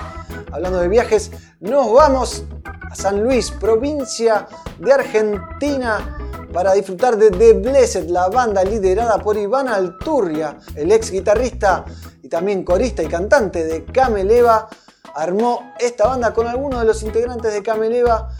Hablando 0.53 0.81
de 0.81 0.89
viajes, 0.89 1.31
nos 1.61 1.91
vamos 1.91 2.45
a 2.91 2.95
San 2.95 3.25
Luis, 3.25 3.51
provincia 3.53 4.47
de 4.79 4.93
Argentina 4.93 6.19
para 6.53 6.75
disfrutar 6.75 7.17
de 7.17 7.31
The 7.31 7.55
Blessed, 7.55 8.09
la 8.09 8.29
banda 8.29 8.63
liderada 8.63 9.19
por 9.19 9.37
Iván 9.37 9.69
Alturria, 9.69 10.59
el 10.75 10.93
ex 10.93 11.11
guitarrista 11.11 11.85
y 12.23 12.29
también 12.29 12.65
corista 12.65 13.03
y 13.03 13.07
cantante 13.07 13.65
de 13.65 13.85
Cameleva. 13.85 14.69
Armó 15.15 15.73
esta 15.79 16.07
banda 16.07 16.33
con 16.33 16.47
algunos 16.47 16.81
de 16.81 16.87
los 16.87 17.03
integrantes 17.03 17.53
de 17.53 17.63
Cameleva 17.63 18.31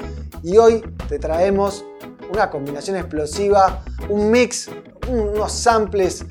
y 0.43 0.57
hoy 0.57 0.83
te 1.09 1.19
traemos 1.19 1.85
una 2.33 2.51
combinación 2.51 2.97
explosiva, 2.97 3.83
un 4.09 4.31
mix, 4.31 4.69
unos 5.09 5.53
samples 5.53 6.25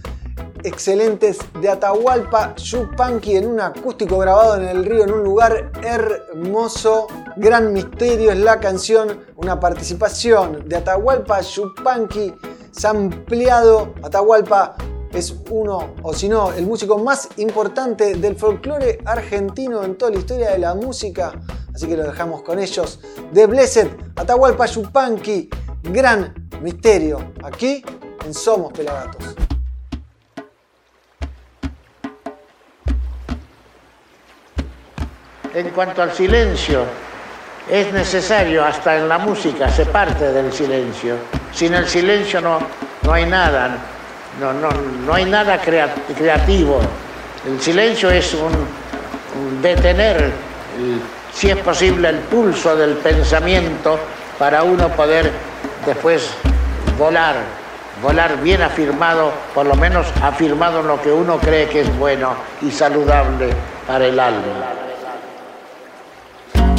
excelentes 0.63 1.39
de 1.62 1.69
Atahualpa 1.69 2.56
Yupanqui 2.56 3.38
en 3.38 3.47
un 3.47 3.60
acústico 3.60 4.17
grabado 4.17 4.58
en 4.58 4.67
el 4.67 4.86
río 4.86 5.04
en 5.04 5.13
un 5.13 5.24
lugar 5.24 5.71
hermoso. 5.84 7.08
Gran 7.38 7.74
misterio 7.74 8.32
es 8.32 8.39
la 8.39 8.60
canción, 8.60 9.21
una 9.36 9.60
participación 9.60 10.67
de 10.67 10.78
Atahualpa 10.78 11.41
Yupanqui 11.41 12.34
sampleado. 12.71 13.93
Atahualpa 14.04 14.76
es 15.13 15.36
uno, 15.50 15.93
o 16.04 16.13
si 16.13 16.30
no, 16.30 16.54
el 16.54 16.65
músico 16.65 16.97
más 16.97 17.30
importante 17.38 18.15
del 18.15 18.36
folclore 18.36 19.00
argentino 19.06 19.84
en 19.84 19.97
toda 19.97 20.12
la 20.12 20.19
historia 20.19 20.52
de 20.52 20.60
la 20.60 20.74
música. 20.76 21.34
Así 21.74 21.88
que 21.88 21.97
lo 21.97 22.04
dejamos 22.04 22.41
con 22.43 22.60
ellos. 22.60 23.00
The 23.34 23.45
Blessed, 23.45 23.88
Atahualpa 24.15 24.65
Yupanqui, 24.65 25.50
gran 25.84 26.50
misterio. 26.62 27.34
Aquí 27.43 27.84
en 28.26 28.34
Somos 28.34 28.71
Pelagatos. 28.74 29.51
En 35.54 35.70
cuanto 35.72 36.02
al 36.02 36.14
silencio, 36.14 36.86
es 37.70 37.92
necesario, 37.92 38.64
hasta 38.64 38.98
en 38.98 39.10
la 39.10 39.18
música 39.18 39.70
se 39.70 39.86
parte 39.86 40.32
del 40.32 40.52
silencio. 40.54 41.16
Sin 41.54 41.74
el 41.74 41.88
silencio 41.90 42.40
no, 42.40 42.60
no 43.04 43.14
hay 43.14 43.26
nada, 43.26 43.78
no, 44.40 44.54
no, 44.54 44.70
no 45.06 45.14
hay 45.14 45.26
nada 45.26 45.60
creativo. 45.60 46.80
El 47.46 47.60
silencio 47.60 48.10
es 48.10 48.34
un, 48.34 49.62
detener, 49.62 50.32
si 51.34 51.50
es 51.50 51.58
posible, 51.58 52.10
el 52.10 52.20
pulso 52.20 52.76
del 52.76 52.96
pensamiento 52.96 54.00
para 54.40 54.64
uno 54.64 54.90
poder 54.90 55.32
después 55.86 56.32
volar, 56.98 57.36
volar 58.02 58.42
bien 58.42 58.62
afirmado, 58.62 59.32
por 59.54 59.66
lo 59.66 59.76
menos 59.76 60.08
afirmado 60.22 60.80
en 60.80 60.88
lo 60.88 61.02
que 61.02 61.12
uno 61.12 61.38
cree 61.40 61.68
que 61.68 61.82
es 61.82 61.98
bueno 61.98 62.36
y 62.62 62.72
saludable 62.72 63.50
para 63.86 64.06
el 64.06 64.20
alma. 64.20 64.81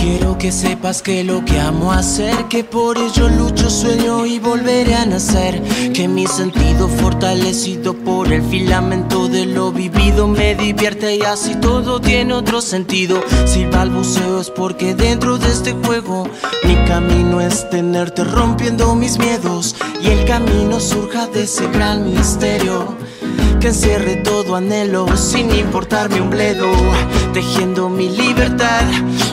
Quiero 0.03 0.37
que 0.37 0.51
sepas 0.51 1.01
que 1.01 1.23
lo 1.23 1.45
que 1.45 1.61
amo 1.61 1.93
hacer, 1.93 2.49
que 2.49 2.65
por 2.65 2.99
ello 2.99 3.29
lucho, 3.29 3.71
sueño 3.71 4.27
y 4.27 4.41
volveré 4.41 4.97
a 4.97 5.07
nacer. 5.07 5.62
Que 5.95 6.09
mi 6.09 6.27
sentido 6.27 6.88
fortalecido 6.88 7.95
por 7.95 8.33
el 8.33 8.43
filamento 8.43 9.29
de 9.29 9.47
lo 9.47 9.71
vivido 9.71 10.27
me 10.27 10.57
divierte 10.57 11.15
y 11.15 11.23
así 11.23 11.55
todo 11.55 12.01
tiene 12.01 12.35
otro 12.35 12.61
sentido. 12.61 13.23
Si 13.47 13.65
balbuceo 13.65 14.41
es 14.41 14.51
porque 14.51 14.97
dentro 14.97 15.38
de 15.38 15.53
este 15.53 15.71
juego 15.71 16.29
mi 16.65 16.75
camino 16.88 17.41
es 17.41 17.71
tenerte 17.71 18.25
rompiendo 18.25 18.97
mis 18.97 19.21
miedos 19.21 19.77
y 20.03 20.09
el 20.09 20.25
camino 20.27 20.81
surja 20.81 21.29
de 21.29 21.45
ese 21.45 21.69
gran 21.69 22.12
misterio 22.12 22.97
que 23.62 23.68
encierre 23.68 24.16
todo 24.16 24.57
anhelo 24.57 25.07
sin 25.16 25.55
importarme 25.55 26.20
un 26.20 26.31
bledo, 26.31 26.66
tejiendo 27.33 27.88
mi 27.88 28.09
libertad, 28.09 28.83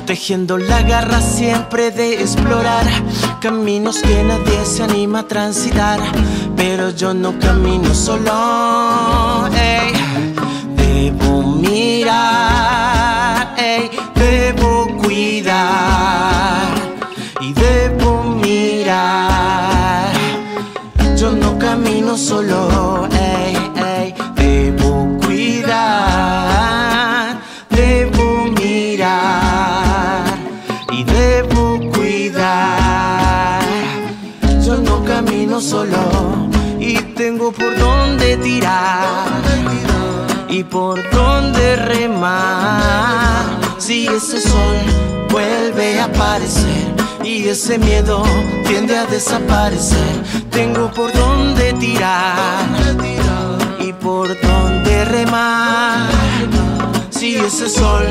tejiendo 0.06 0.60
la 0.60 0.84
garra 0.84 1.20
siempre 1.20 1.90
de 1.90 2.22
explorar 2.22 2.86
caminos 3.42 3.98
que 4.04 4.24
nadie 4.24 4.66
se 4.66 4.84
anima 4.84 5.22
a 5.22 5.28
transitar, 5.28 6.00
pero 6.56 6.92
yo 6.92 7.16
no 7.16 7.40
camino 7.40 7.96
solo. 7.96 9.50
ey. 9.52 9.94
Debo 10.76 11.42
mirar, 11.42 11.96
ey, 13.58 13.90
debo 14.14 14.96
cuidar 15.02 16.68
y 17.42 17.52
debo 17.54 18.22
mirar. 18.22 20.14
Yo 21.18 21.32
no 21.32 21.58
camino 21.58 22.16
solo, 22.16 23.09
por 40.70 41.10
dónde 41.12 41.76
remar. 41.76 43.46
Si 43.78 44.08
ese 44.08 44.42
sol 44.42 44.78
vuelve 45.30 46.00
a 46.00 46.06
aparecer 46.06 46.94
y 47.24 47.48
ese 47.48 47.78
miedo 47.78 48.24
tiende 48.68 48.98
a 48.98 49.06
desaparecer, 49.06 50.24
tengo 50.52 50.92
por 50.92 51.12
dónde 51.14 51.74
tirar 51.74 52.66
y 53.80 53.94
por 53.94 54.28
dónde 54.42 55.06
remar. 55.06 56.10
Si 57.10 57.36
ese 57.36 57.70
sol 57.70 58.06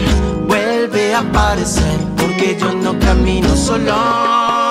vuelve 0.47 1.15
a 1.15 1.21
aparecer, 1.21 1.99
porque 2.17 2.57
yo 2.59 2.73
no 2.73 2.99
camino 2.99 3.55
solo. 3.57 4.68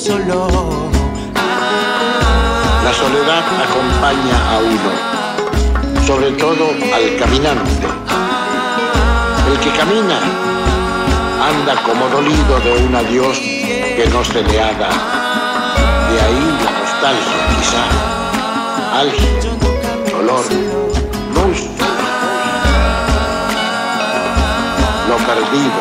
Solo. 0.00 0.48
La 2.84 2.92
soledad 2.94 3.44
acompaña 3.66 4.36
a 4.50 4.58
uno, 4.60 6.06
sobre 6.06 6.32
todo 6.32 6.70
al 6.94 7.16
caminante. 7.18 7.86
El 9.50 9.58
que 9.60 9.70
camina 9.78 10.18
anda 11.50 11.82
como 11.82 12.08
dolido 12.08 12.60
de 12.60 12.86
un 12.86 12.94
adiós 12.94 13.38
que 13.38 14.08
no 14.10 14.24
se 14.24 14.42
le 14.42 14.62
haga. 14.62 14.88
De 16.10 16.20
ahí 16.22 16.58
la 16.64 16.70
nostalgia, 16.80 17.40
quizá. 17.50 17.84
Alguien, 19.00 19.36
dolor, 20.10 20.44
luz. 21.34 21.60
Lo 25.08 25.16
perdido, 25.28 25.80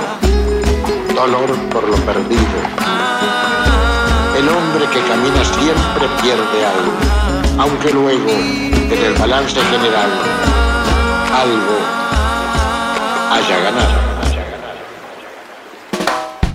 dolor 1.15 1.55
por 1.71 1.83
lo 1.87 1.95
perdido. 2.05 3.38
El 4.39 4.47
hombre 4.47 4.85
que 4.85 5.01
camina 5.05 5.43
siempre 5.43 6.07
pierde 6.21 6.65
algo, 6.65 7.61
aunque 7.61 7.91
luego, 7.91 8.29
en 8.29 9.03
el 9.03 9.13
balance 9.15 9.59
general, 9.59 10.09
algo 11.33 11.75
haya 13.31 13.59
ganado. 13.59 13.99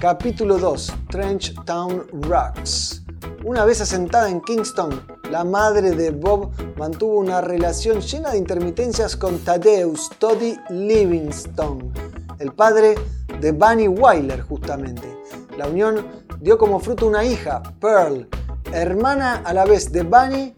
Capítulo 0.01 0.57
2. 0.57 0.95
Trench 1.11 1.55
Town 1.67 2.07
Rocks. 2.23 3.03
Una 3.45 3.67
vez 3.67 3.83
asentada 3.83 4.31
en 4.31 4.41
Kingston, 4.41 5.07
la 5.31 5.45
madre 5.45 5.91
de 5.91 6.11
Bob 6.11 6.53
mantuvo 6.79 7.19
una 7.19 7.43
relación 7.43 8.01
llena 8.01 8.31
de 8.31 8.39
intermitencias 8.39 9.15
con 9.15 9.41
Thaddeus 9.41 10.09
Toddy 10.19 10.57
Livingstone, 10.71 11.93
el 12.39 12.51
padre 12.51 12.95
de 13.43 13.53
Bunny 13.53 13.89
Wyler 13.89 14.41
justamente. 14.41 15.15
La 15.59 15.67
unión 15.69 16.24
dio 16.45 16.57
como 16.59 16.79
fruto 16.79 17.07
una 17.07 17.25
hija, 17.25 17.63
Pearl, 17.81 18.29
hermana 18.71 19.41
a 19.47 19.55
la 19.55 19.65
vez 19.65 19.91
de 19.91 20.03
Bunny 20.03 20.55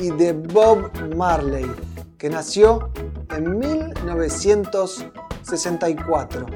y 0.00 0.10
de 0.10 0.32
Bob 0.32 0.90
Marley, 1.14 1.70
que 2.18 2.28
nació 2.28 2.90
en 3.30 3.56
1964 3.56 6.46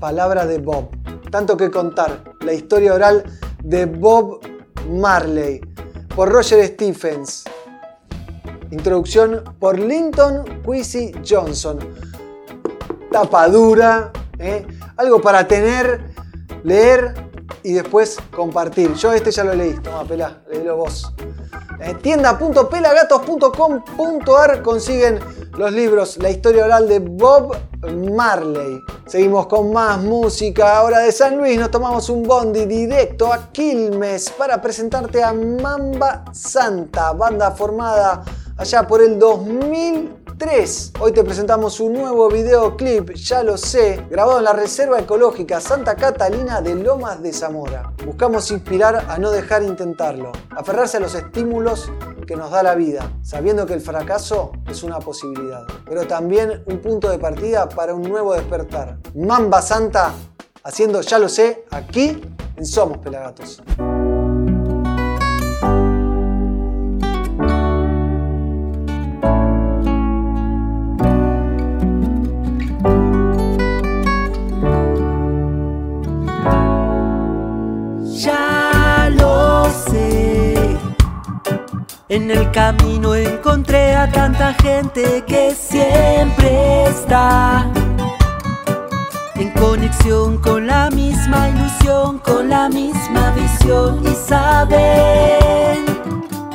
palabra 0.00 0.46
de 0.46 0.58
Bob. 0.58 0.88
Tanto 1.30 1.58
que 1.58 1.70
contar 1.70 2.24
la 2.40 2.54
historia 2.54 2.94
oral 2.94 3.24
de 3.62 3.84
Bob 3.84 4.40
Marley 4.88 5.60
por 6.16 6.30
Roger 6.30 6.66
Stephens. 6.66 7.44
Introducción 8.70 9.44
por 9.58 9.78
Linton 9.78 10.62
Quincy 10.64 11.12
Johnson. 11.28 11.78
Tapa 13.12 13.48
dura, 13.48 14.10
¿eh? 14.38 14.66
algo 14.96 15.20
para 15.20 15.46
tener, 15.46 16.09
leer 16.62 17.14
y 17.62 17.74
después 17.74 18.16
compartir. 18.34 18.94
Yo 18.94 19.12
este 19.12 19.30
ya 19.30 19.44
lo 19.44 19.54
leí, 19.54 19.74
toma 19.74 20.04
pelá, 20.04 20.38
léelo 20.50 20.76
vos. 20.76 21.12
Eh, 21.80 21.94
tienda.pelagatos.com.ar 22.02 24.62
consiguen 24.62 25.20
los 25.56 25.72
libros 25.72 26.18
La 26.18 26.30
historia 26.30 26.66
oral 26.66 26.86
de 26.88 27.00
Bob 27.00 27.56
Marley. 28.14 28.84
Seguimos 29.06 29.46
con 29.46 29.72
más 29.72 30.02
música. 30.02 30.76
Ahora 30.76 30.98
de 31.00 31.10
San 31.12 31.38
Luis 31.38 31.58
nos 31.58 31.70
tomamos 31.70 32.10
un 32.10 32.22
bondi 32.22 32.66
directo 32.66 33.32
a 33.32 33.50
Quilmes 33.50 34.28
para 34.30 34.60
presentarte 34.60 35.22
a 35.22 35.32
Mamba 35.32 36.26
Santa, 36.32 37.12
banda 37.12 37.52
formada 37.52 38.22
allá 38.58 38.86
por 38.86 39.00
el 39.00 39.18
2003. 40.40 40.92
Hoy 41.00 41.12
te 41.12 41.22
presentamos 41.22 41.80
un 41.80 41.92
nuevo 41.92 42.30
videoclip, 42.30 43.12
ya 43.12 43.42
lo 43.42 43.58
sé, 43.58 44.06
grabado 44.08 44.38
en 44.38 44.44
la 44.44 44.54
Reserva 44.54 44.98
Ecológica 44.98 45.60
Santa 45.60 45.96
Catalina 45.96 46.62
de 46.62 46.74
Lomas 46.74 47.22
de 47.22 47.30
Zamora. 47.32 47.92
Buscamos 48.06 48.50
inspirar 48.50 49.04
a 49.06 49.18
no 49.18 49.30
dejar 49.30 49.62
intentarlo, 49.62 50.32
aferrarse 50.56 50.96
a 50.96 51.00
los 51.00 51.14
estímulos 51.14 51.92
que 52.26 52.36
nos 52.36 52.50
da 52.50 52.62
la 52.62 52.74
vida, 52.74 53.12
sabiendo 53.22 53.66
que 53.66 53.74
el 53.74 53.82
fracaso 53.82 54.52
es 54.66 54.82
una 54.82 54.98
posibilidad, 54.98 55.64
pero 55.84 56.06
también 56.06 56.62
un 56.66 56.78
punto 56.78 57.10
de 57.10 57.18
partida 57.18 57.68
para 57.68 57.94
un 57.94 58.02
nuevo 58.02 58.32
despertar. 58.32 58.96
Mamba 59.14 59.60
Santa, 59.60 60.14
haciendo 60.64 61.02
ya 61.02 61.18
lo 61.18 61.28
sé, 61.28 61.66
aquí 61.70 62.22
en 62.56 62.64
Somos 62.64 62.98
Pelagatos. 62.98 63.62
En 82.10 82.28
el 82.28 82.50
camino 82.50 83.14
encontré 83.14 83.94
a 83.94 84.10
tanta 84.10 84.52
gente 84.54 85.22
que 85.28 85.54
siempre 85.54 86.82
está 86.86 87.70
en 89.36 89.50
conexión 89.52 90.38
con 90.38 90.66
la 90.66 90.90
misma 90.90 91.50
ilusión, 91.50 92.18
con 92.18 92.48
la 92.48 92.68
misma 92.68 93.30
visión 93.30 94.02
y 94.04 94.12
saben. 94.16 95.84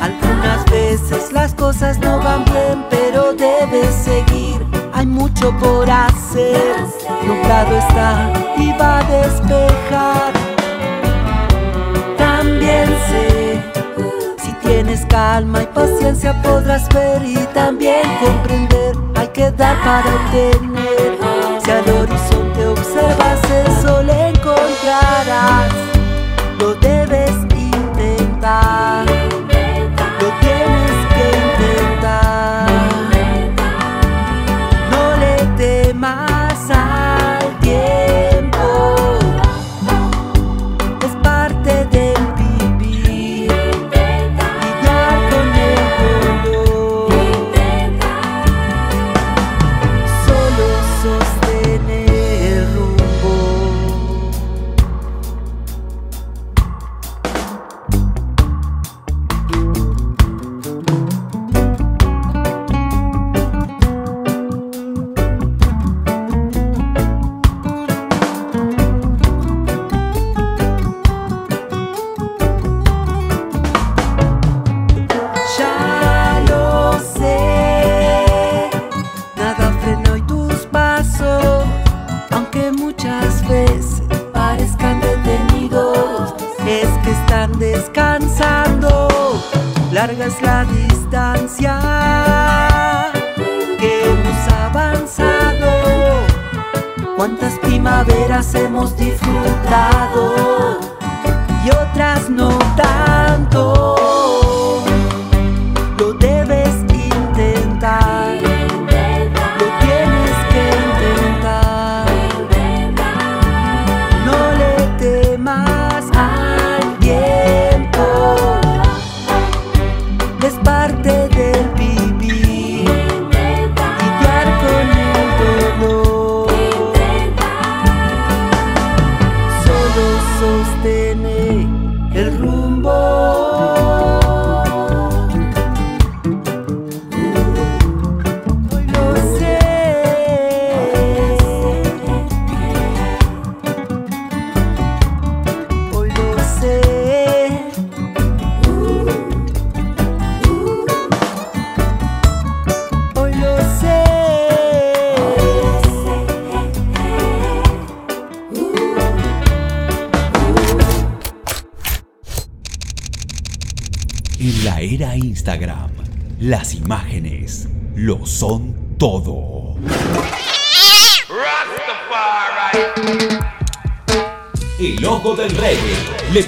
Algunas 0.02 0.66
veces 0.70 1.32
las 1.32 1.54
cosas 1.54 2.00
no 2.00 2.20
van 2.20 2.44
bien, 2.44 2.86
pero 2.90 3.32
debes 3.32 3.96
seguir. 3.96 4.68
Hay 4.94 5.06
mucho 5.06 5.58
por 5.58 5.90
hacer, 5.90 6.76
nublado 7.26 7.78
está 7.78 8.34
y 8.58 8.74
va 8.78 9.00
a 9.00 9.04
despejar. 9.04 10.45
Calma 15.08 15.64
y 15.64 15.68
paciencia 15.68 16.42
podrás 16.42 16.88
ver 16.90 17.24
y 17.26 17.36
también 17.54 18.04
comprender. 18.24 18.96
Hay 19.16 19.28
que 19.30 19.52
dar 19.52 19.78
para 19.84 20.32
tener. 20.32 21.18
Si 21.64 21.72
al 21.72 21.90
horizonte 21.90 22.68
observas 22.68 23.45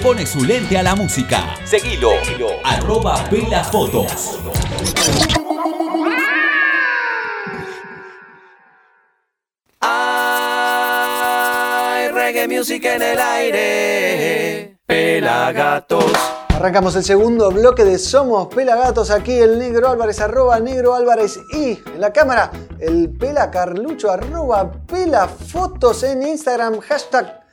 pone 0.08 0.24
su 0.24 0.42
lente 0.42 0.78
a 0.78 0.82
la 0.82 0.94
música. 0.94 1.54
Seguilo, 1.64 2.12
arroba 2.64 3.22
Pela 3.28 3.62
Fotos. 3.62 4.38
Hay 9.82 10.08
reggae 12.08 12.48
music 12.48 12.86
en 12.86 13.02
el 13.02 13.18
aire. 13.20 14.78
Pelagatos. 14.86 16.10
Arrancamos 16.48 16.96
el 16.96 17.04
segundo 17.04 17.50
bloque 17.50 17.84
de 17.84 17.98
Somos 17.98 18.46
Pelagatos. 18.46 19.10
Aquí 19.10 19.34
el 19.34 19.58
Negro 19.58 19.90
Álvarez, 19.90 20.22
arroba 20.22 20.58
Negro 20.58 20.94
Álvarez. 20.94 21.38
Y 21.52 21.72
en 21.86 22.00
la 22.00 22.14
cámara, 22.14 22.50
el 22.80 23.10
Pela 23.10 23.50
Carlucho, 23.50 24.10
arroba 24.10 24.72
Pela 24.86 25.28
Fotos 25.28 26.02
en 26.02 26.22
Instagram. 26.22 26.80
Hashtag 26.80 27.47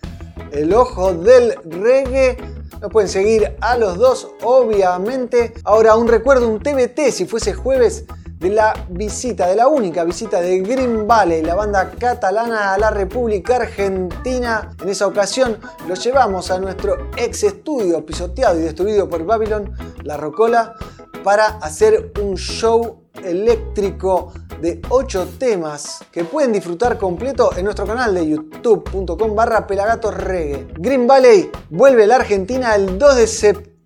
el 0.56 0.74
ojo 0.74 1.14
del 1.14 1.56
reggae. 1.66 2.38
Nos 2.82 2.92
pueden 2.92 3.10
seguir 3.10 3.56
a 3.62 3.78
los 3.78 3.98
dos, 3.98 4.30
obviamente. 4.42 5.54
Ahora, 5.64 5.96
un 5.96 6.08
recuerdo, 6.08 6.48
un 6.48 6.60
TBT, 6.60 7.12
si 7.12 7.26
fuese 7.26 7.54
jueves, 7.54 8.06
de 8.40 8.50
la 8.50 8.74
visita, 8.90 9.48
de 9.48 9.56
la 9.56 9.68
única 9.68 10.04
visita 10.04 10.42
de 10.42 10.60
Green 10.60 11.08
Valley, 11.08 11.42
la 11.42 11.56
banda 11.56 11.92
catalana 11.92 12.74
a 12.74 12.78
la 12.78 12.92
República 12.92 13.56
Argentina. 13.56 14.76
En 14.82 14.90
esa 14.90 15.08
ocasión 15.08 15.58
lo 15.88 15.96
llevamos 15.96 16.52
a 16.52 16.60
nuestro 16.60 17.10
ex 17.18 17.44
estudio, 17.44 18.06
pisoteado 18.06 18.60
y 18.60 18.64
destruido 18.64 19.10
por 19.10 19.26
Babylon, 19.26 19.74
La 20.04 20.18
Rocola, 20.18 20.76
para 21.24 21.46
hacer 21.46 22.12
un 22.22 22.36
show 22.36 23.05
eléctrico 23.24 24.34
de 24.62 24.82
8 24.90 25.28
temas 25.38 26.04
que 26.12 26.24
pueden 26.24 26.54
disfrutar 26.54 26.98
completo 26.98 27.52
en 27.56 27.66
nuestro 27.66 27.86
canal 27.86 28.14
de 28.14 28.28
youtube.com 28.28 29.36
barra 29.36 29.68
pelagatorreggae. 29.68 30.68
Green 30.78 31.08
Valley 31.08 31.50
vuelve 31.70 32.04
a 32.04 32.08
la 32.08 32.16
Argentina 32.16 32.76
el 32.76 32.98
2 32.98 33.16
de 33.16 33.28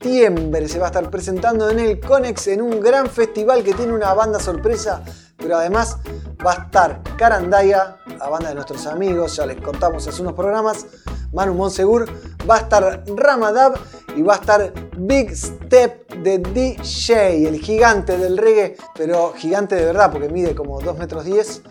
Se 0.01 0.79
va 0.79 0.85
a 0.85 0.87
estar 0.87 1.09
presentando 1.09 1.69
en 1.69 1.77
el 1.77 1.99
Conex 1.99 2.47
en 2.47 2.61
un 2.61 2.79
gran 2.79 3.07
festival 3.07 3.63
que 3.63 3.73
tiene 3.73 3.91
una 3.91 4.13
banda 4.13 4.39
sorpresa, 4.39 5.03
pero 5.35 5.57
además 5.57 5.97
va 6.45 6.53
a 6.53 6.55
estar 6.63 7.01
Carandaya, 7.17 7.97
la 8.17 8.29
banda 8.29 8.47
de 8.47 8.55
nuestros 8.55 8.87
amigos, 8.87 9.35
ya 9.35 9.45
les 9.45 9.59
contamos 9.59 10.07
hace 10.07 10.21
unos 10.21 10.35
programas, 10.35 10.85
Manu 11.33 11.53
Monsegur, 11.53 12.09
va 12.49 12.55
a 12.55 12.59
estar 12.59 13.03
Ramadab 13.13 13.73
y 14.15 14.21
va 14.21 14.35
a 14.35 14.37
estar 14.37 14.73
Big 14.97 15.35
Step 15.35 16.09
de 16.13 16.37
DJ, 16.37 17.49
el 17.49 17.59
gigante 17.59 18.17
del 18.17 18.37
reggae, 18.37 18.77
pero 18.95 19.33
gigante 19.35 19.75
de 19.75 19.83
verdad 19.83 20.13
porque 20.13 20.29
mide 20.29 20.55
como 20.55 20.79
2 20.79 20.97
metros 20.97 21.25
10. 21.25 21.61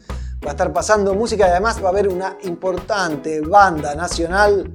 Va 0.45 0.49
a 0.49 0.53
estar 0.53 0.71
pasando 0.73 1.15
música 1.15 1.47
y 1.49 1.51
además 1.51 1.83
va 1.83 1.87
a 1.87 1.93
haber 1.93 2.09
una 2.09 2.37
importante 2.43 3.41
banda 3.41 3.95
nacional 3.95 4.71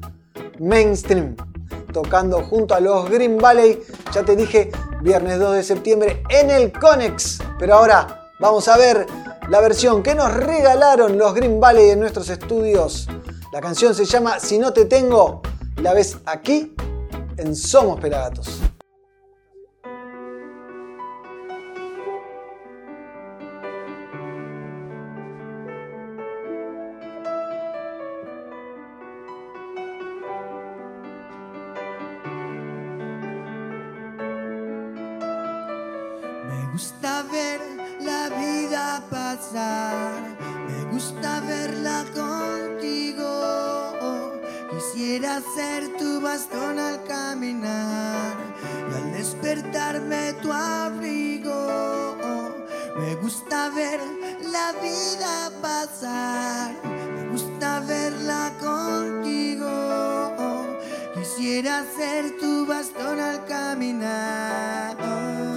mainstream 0.60 1.36
tocando 1.92 2.44
junto 2.44 2.76
a 2.76 2.80
los 2.80 3.10
Green 3.10 3.38
Valley. 3.38 3.82
Ya 4.14 4.24
te 4.24 4.36
dije, 4.36 4.72
viernes 5.02 5.40
2 5.40 5.56
de 5.56 5.64
septiembre 5.64 6.24
en 6.30 6.50
el 6.50 6.72
Conex. 6.72 7.40
Pero 7.60 7.76
ahora 7.76 8.32
vamos 8.40 8.68
a 8.68 8.78
ver 8.78 9.06
la 9.50 9.62
versión 9.62 10.04
que 10.04 10.16
nos 10.16 10.34
regalaron 10.34 11.18
los 11.18 11.34
Green 11.34 11.60
Valley 11.60 11.92
en 11.92 12.00
nuestros 12.00 12.30
estudios. 12.30 13.08
La 13.52 13.62
canción 13.62 13.94
se 13.94 14.06
llama 14.06 14.40
Si 14.40 14.58
no 14.58 14.74
te 14.74 14.86
tengo, 14.86 15.42
la 15.78 15.94
ves 15.94 16.18
aquí 16.26 16.74
en 17.38 17.56
Somos 17.56 18.00
Pelagatos. 18.00 18.60
Gusta 36.74 37.24
ver 37.32 37.62
la 38.02 38.30
vida 38.30 39.04
pasar, 39.12 40.22
me 40.68 40.92
gusta 40.92 41.40
verla 41.42 42.04
contigo. 42.16 43.30
Quisiera 44.72 45.40
ser 45.56 45.96
tu 46.00 46.20
bastón 46.20 46.80
al 46.80 47.04
caminar 47.04 48.34
y 48.90 48.94
al 48.96 49.14
despertarme 49.14 50.34
tu 50.42 50.52
abrigo. 50.52 52.10
Me 52.98 53.14
gusta 53.22 53.70
ver 53.70 54.00
la 54.52 54.72
vida 54.82 55.52
pasar, 55.62 56.74
me 56.84 57.30
gusta 57.30 57.82
verla 57.82 58.52
contigo. 58.60 59.70
Quisiera 61.14 61.86
ser 61.96 62.36
tu 62.40 62.66
bastón 62.66 63.20
al 63.20 63.46
caminar. 63.46 65.53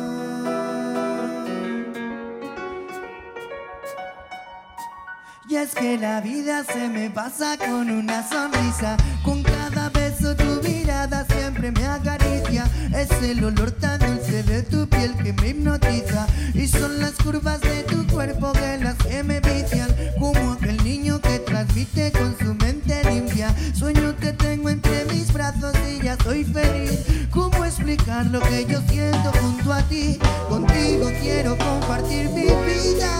Y 5.66 5.68
es 5.68 5.74
que 5.74 5.98
la 5.98 6.20
vida 6.20 6.62
se 6.64 6.88
me 6.88 7.10
pasa 7.10 7.56
con 7.56 7.90
una 7.90 8.28
sonrisa, 8.28 8.96
con 9.24 9.42
cada 9.42 9.88
beso 9.88 10.36
tu 10.36 10.62
mirada 10.62 11.26
siempre 11.28 11.72
me 11.72 11.84
acaricia. 11.86 12.70
Es 12.94 13.10
el 13.22 13.42
olor 13.42 13.72
tan 13.72 13.98
dulce 13.98 14.44
de 14.44 14.62
tu 14.62 14.88
piel 14.88 15.16
que 15.16 15.32
me 15.32 15.48
hipnotiza. 15.48 16.26
Y 16.54 16.68
son 16.68 17.00
las 17.00 17.12
curvas 17.12 17.60
de 17.62 17.82
tu 17.82 18.06
cuerpo 18.06 18.52
que 18.52 18.78
las 18.78 18.94
que 18.96 19.24
me 19.24 19.40
vician. 19.40 19.90
Como 20.20 20.52
aquel 20.52 20.76
niño 20.84 21.20
que 21.20 21.40
transmite 21.40 22.12
con 22.12 22.36
su 22.38 22.54
mente 22.54 23.02
limpia. 23.10 23.52
Sueño 23.74 24.14
que 24.20 24.32
tengo 24.34 24.68
entre 24.68 25.04
mis 25.06 25.32
brazos 25.32 25.74
y 25.88 26.04
ya 26.04 26.16
soy 26.22 26.44
feliz. 26.44 27.28
¿Cómo 27.30 27.64
explicar 27.64 28.26
lo 28.26 28.40
que 28.40 28.66
yo 28.66 28.80
siento 28.88 29.32
junto 29.40 29.72
a 29.72 29.82
ti? 29.82 30.18
Contigo 30.48 31.10
quiero 31.20 31.58
compartir 31.58 32.28
mi 32.30 32.42
vida. 32.44 33.10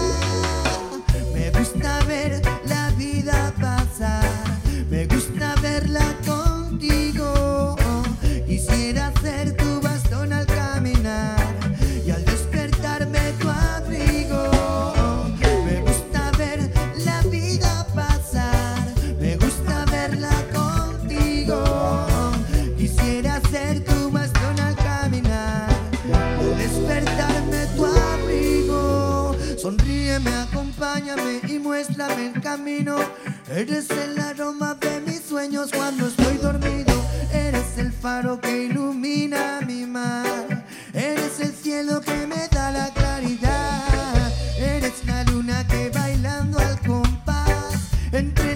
Me 1.37 1.51
gusta 1.51 2.03
ver 2.05 2.41
la 2.65 2.89
vida 2.97 3.53
pasar, 3.61 4.23
me 4.89 5.05
gusta 5.05 5.53
verla 5.61 6.03
contigo. 6.25 6.46
Muéstrame 31.77 32.31
el 32.33 32.41
camino. 32.41 32.95
Eres 33.51 33.91
el 33.91 34.17
aroma 34.19 34.73
de 34.81 34.99
mis 35.01 35.21
sueños 35.21 35.69
cuando 35.71 36.07
estoy 36.07 36.37
dormido. 36.37 36.93
Eres 37.31 37.77
el 37.77 37.91
faro 37.91 38.41
que 38.41 38.63
ilumina 38.63 39.59
mi 39.67 39.85
mar. 39.85 40.65
Eres 40.91 41.39
el 41.39 41.53
cielo 41.53 42.01
que 42.01 42.25
me 42.25 42.47
da 42.47 42.71
la 42.71 42.91
claridad. 42.95 44.33
Eres 44.57 45.05
la 45.05 45.23
luna 45.25 45.67
que 45.67 45.91
bailando 45.91 46.57
al 46.57 46.79
compás. 46.79 47.75
Entre 48.11 48.46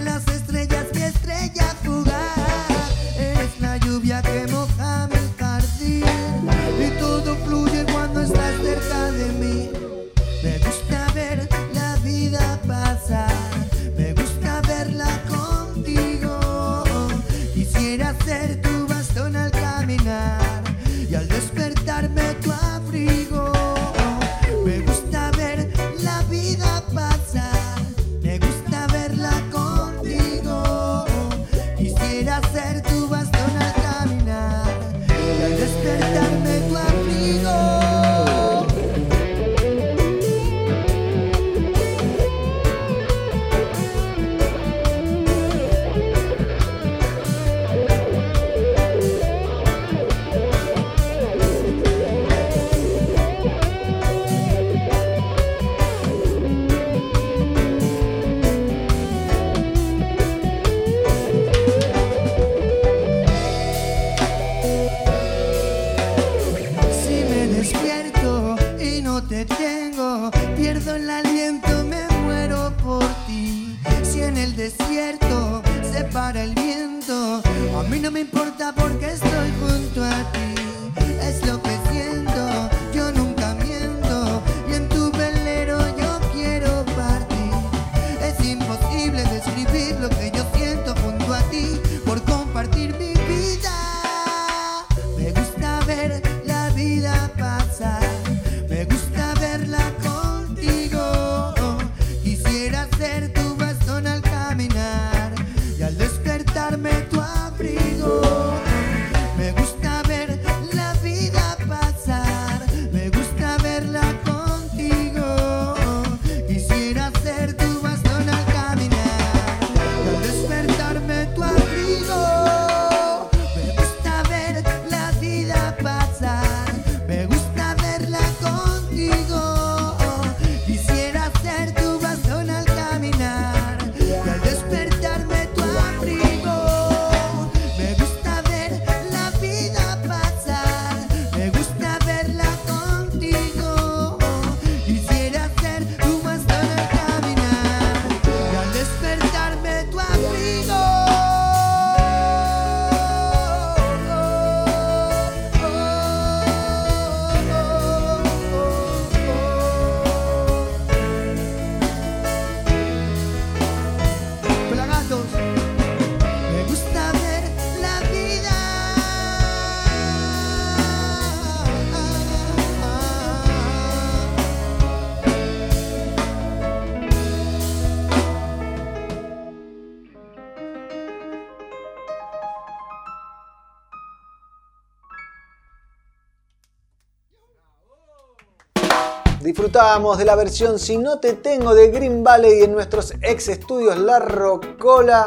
de 189.82 190.24
la 190.24 190.36
versión 190.36 190.78
Si 190.78 190.96
no 190.96 191.18
te 191.18 191.32
tengo 191.32 191.74
de 191.74 191.90
Green 191.90 192.22
Valley 192.22 192.62
en 192.62 192.72
nuestros 192.72 193.14
ex 193.20 193.48
estudios 193.48 193.98
La 193.98 194.20
Rocola. 194.20 195.26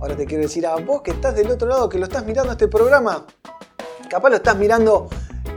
Ahora 0.00 0.16
te 0.16 0.26
quiero 0.26 0.42
decir 0.42 0.66
a 0.66 0.74
vos 0.74 1.02
que 1.02 1.12
estás 1.12 1.36
del 1.36 1.48
otro 1.48 1.68
lado, 1.68 1.88
que 1.88 1.96
lo 1.98 2.06
estás 2.06 2.26
mirando 2.26 2.50
este 2.50 2.66
programa. 2.66 3.24
Capaz 4.10 4.30
lo 4.30 4.36
estás 4.36 4.56
mirando 4.56 5.08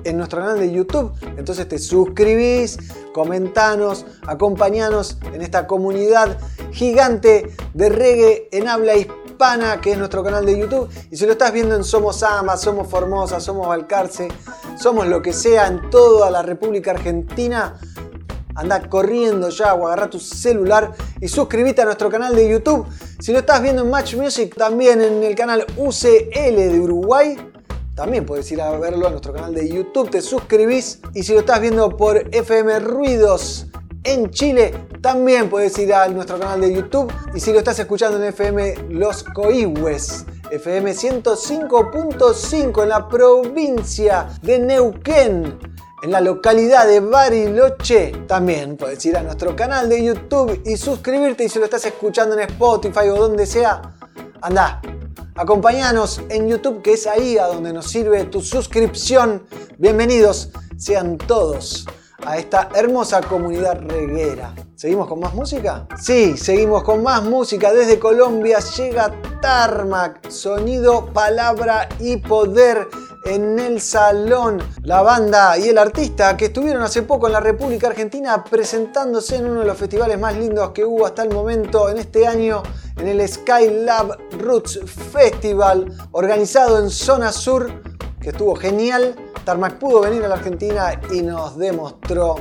en 0.04 0.18
nuestro 0.18 0.40
canal 0.42 0.60
de 0.60 0.72
YouTube. 0.72 1.14
Entonces 1.36 1.68
te 1.68 1.80
suscribís, 1.80 2.78
comentanos, 3.12 4.06
acompañanos 4.28 5.18
en 5.34 5.42
esta 5.42 5.66
comunidad 5.66 6.38
gigante 6.72 7.56
de 7.74 7.90
reggae 7.90 8.50
en 8.52 8.68
habla 8.68 8.98
hispana 8.98 9.82
que 9.82 9.94
es 9.94 9.98
nuestro 9.98 10.24
canal 10.24 10.46
de 10.46 10.60
YouTube. 10.60 10.90
Y 11.10 11.18
si 11.18 11.26
lo 11.26 11.32
estás 11.32 11.52
viendo 11.54 11.76
en 11.76 11.84
Somos 11.84 12.22
Ama, 12.22 12.56
Somos 12.56 12.88
Formosa, 12.88 13.40
Somos 13.40 13.68
Balcarce, 13.68 14.28
Somos 14.78 15.08
lo 15.08 15.24
que 15.24 15.34
sea 15.34 15.66
en 15.66 15.90
toda 15.90 16.30
la 16.30 16.44
República 16.44 16.92
Argentina, 16.92 17.80
anda 18.58 18.82
corriendo 18.90 19.50
ya 19.50 19.74
o 19.76 19.88
agarra 19.88 20.10
tu 20.10 20.20
celular 20.20 20.92
y 21.22 21.28
suscríbete 21.28 21.84
a 21.84 21.86
nuestro 21.86 22.10
canal 22.10 22.36
de 22.36 22.50
YouTube. 22.50 22.86
Si 23.20 23.32
lo 23.32 23.40
estás 23.40 23.62
viendo 23.62 23.84
en 23.84 23.90
Match 23.90 24.16
Music, 24.16 24.56
también 24.56 25.00
en 25.02 25.24
el 25.24 25.36
canal 25.36 25.66
UCL 25.78 26.56
de 26.56 26.80
Uruguay. 26.80 27.38
También 27.96 28.26
puedes 28.26 28.52
ir 28.52 28.62
a 28.62 28.70
verlo 28.78 29.08
a 29.08 29.10
nuestro 29.10 29.34
canal 29.34 29.56
de 29.56 29.68
YouTube, 29.70 30.12
te 30.12 30.22
suscribís 30.22 31.00
y 31.16 31.24
si 31.24 31.34
lo 31.34 31.40
estás 31.40 31.60
viendo 31.62 31.98
por 31.98 32.30
FM 32.32 32.80
Ruidos 32.80 33.68
en 34.04 34.30
Chile, 34.30 34.74
también 35.02 35.50
puedes 35.50 35.78
ir 35.80 35.94
a 35.94 36.08
nuestro 36.08 36.40
canal 36.40 36.62
de 36.62 36.74
YouTube 36.74 37.12
y 37.34 37.40
si 37.40 37.52
lo 37.52 37.58
estás 37.58 37.80
escuchando 37.80 38.18
en 38.18 38.26
FM 38.26 38.90
Los 38.90 39.24
Coihues, 39.24 40.26
FM 40.52 40.92
105.5 40.92 42.84
en 42.84 42.90
la 42.90 43.08
provincia 43.08 44.30
de 44.42 44.60
Neuquén, 44.60 45.58
en 46.02 46.12
la 46.12 46.22
localidad 46.22 46.88
de 46.88 47.00
Bariloche, 47.00 48.12
también 48.28 48.78
puedes 48.78 49.04
ir 49.06 49.18
a 49.18 49.24
nuestro 49.24 49.56
canal 49.56 49.90
de 49.90 50.04
YouTube 50.04 50.62
y 50.66 50.78
suscribirte 50.78 51.44
y 51.44 51.50
si 51.50 51.60
lo 51.60 51.66
estás 51.66 51.86
escuchando 51.86 52.36
en 52.36 52.42
Spotify 52.42 53.10
o 53.10 53.16
donde 53.16 53.46
sea, 53.46 53.82
anda, 54.42 54.82
Acompáñanos 55.38 56.20
en 56.30 56.48
YouTube, 56.48 56.82
que 56.82 56.94
es 56.94 57.06
ahí 57.06 57.38
a 57.38 57.46
donde 57.46 57.72
nos 57.72 57.92
sirve 57.92 58.24
tu 58.24 58.42
suscripción. 58.42 59.46
Bienvenidos 59.78 60.50
sean 60.78 61.20
todos 61.20 61.86
a 62.26 62.40
esta 62.40 62.70
hermosa 62.74 63.22
comunidad 63.22 63.80
reguera. 63.82 64.56
¿Seguimos 64.74 65.08
con 65.08 65.20
más 65.20 65.36
música? 65.36 65.88
Sí, 66.02 66.36
seguimos 66.38 66.82
con 66.82 67.04
más 67.04 67.24
música. 67.24 67.72
Desde 67.72 68.00
Colombia 68.00 68.58
llega 68.76 69.14
Tarmac, 69.40 70.28
sonido, 70.28 71.06
palabra 71.14 71.88
y 72.00 72.18
poder 72.18 72.88
en 73.26 73.60
el 73.60 73.82
salón. 73.82 74.62
La 74.84 75.02
banda 75.02 75.58
y 75.58 75.70
el 75.70 75.78
artista 75.78 76.36
que 76.38 76.46
estuvieron 76.46 76.82
hace 76.84 77.04
poco 77.04 77.28
en 77.28 77.34
la 77.34 77.40
República 77.40 77.88
Argentina 77.88 78.44
presentándose 78.44 79.38
en 79.38 79.48
uno 79.48 79.62
de 79.62 79.66
los 79.66 79.78
festivales 79.78 80.20
más 80.20 80.38
lindos 80.38 80.72
que 80.72 80.86
hubo 80.86 81.06
hasta 81.06 81.24
el 81.24 81.34
momento 81.34 81.90
en 81.90 81.98
este 81.98 82.28
año 82.28 82.64
en 82.98 83.08
el 83.08 83.28
Skylab 83.28 84.18
Roots 84.40 84.80
Festival 85.12 85.92
organizado 86.12 86.80
en 86.80 86.90
Zona 86.90 87.32
Sur, 87.32 87.72
que 88.20 88.30
estuvo 88.30 88.56
genial. 88.56 89.16
Tarmac 89.46 89.78
pudo 89.78 90.02
venir 90.02 90.26
a 90.26 90.28
la 90.28 90.36
Argentina 90.36 91.00
y 91.12 91.22
nos 91.22 91.58
demostró 91.58 92.36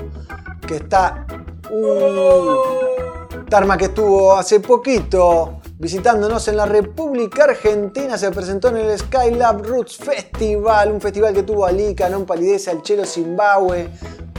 que 0.67 0.77
está... 0.77 1.27
Uh, 1.71 3.45
Tarmac 3.49 3.83
estuvo 3.83 4.33
hace 4.33 4.61
poquito 4.61 5.61
visitándonos 5.79 6.49
en 6.49 6.57
la 6.57 6.67
República 6.67 7.45
Argentina, 7.45 8.17
se 8.17 8.31
presentó 8.31 8.69
en 8.69 8.77
el 8.79 8.99
Skylab 8.99 9.63
Roots 9.63 9.97
Festival, 9.97 10.93
un 10.93 11.01
festival 11.01 11.35
que 11.35 11.43
tuvo 11.43 11.67
a 11.67 11.73
Lika, 11.73 12.09
Non 12.09 12.25
Palidez, 12.25 12.69
al 12.69 12.83
Chelo 12.83 13.05
Zimbabwe, 13.05 13.91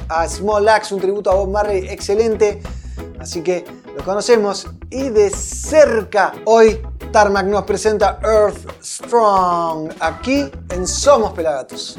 a 0.09 0.27
Small 0.27 0.67
Axe, 0.69 0.95
un 0.95 1.01
tributo 1.01 1.29
a 1.29 1.35
Bob 1.35 1.49
Marley 1.49 1.87
excelente. 1.89 2.61
Así 3.19 3.41
que 3.41 3.65
lo 3.95 4.03
conocemos 4.03 4.67
y 4.89 5.09
de 5.09 5.29
cerca. 5.29 6.33
Hoy 6.45 6.81
Tarmac 7.11 7.45
nos 7.45 7.63
presenta 7.63 8.19
Earth 8.23 8.81
Strong 8.81 9.91
aquí 9.99 10.49
en 10.69 10.87
Somos 10.87 11.33
Pelagatos. 11.33 11.97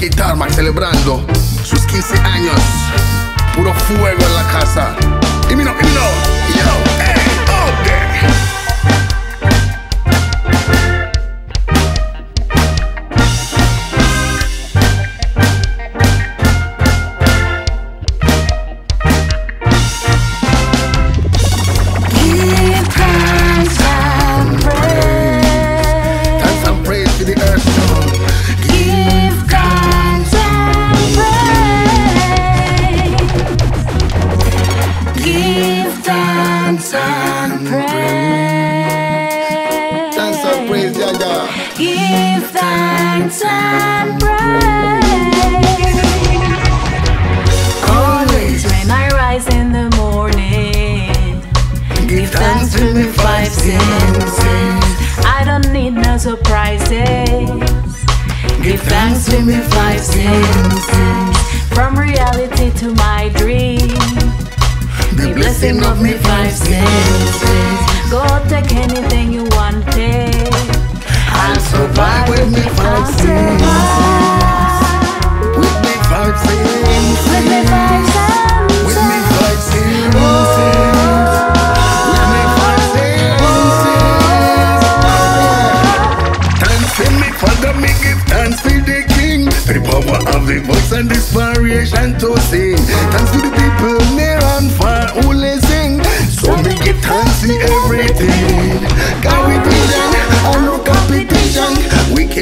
Aquí 0.00 0.08
celebrando 0.54 1.22
sus 1.62 1.84
15 1.84 2.18
años. 2.20 2.58
Puro 3.54 3.74
fuego 3.74 4.18
en 4.18 4.34
la 4.34 4.46
casa. 4.50 4.96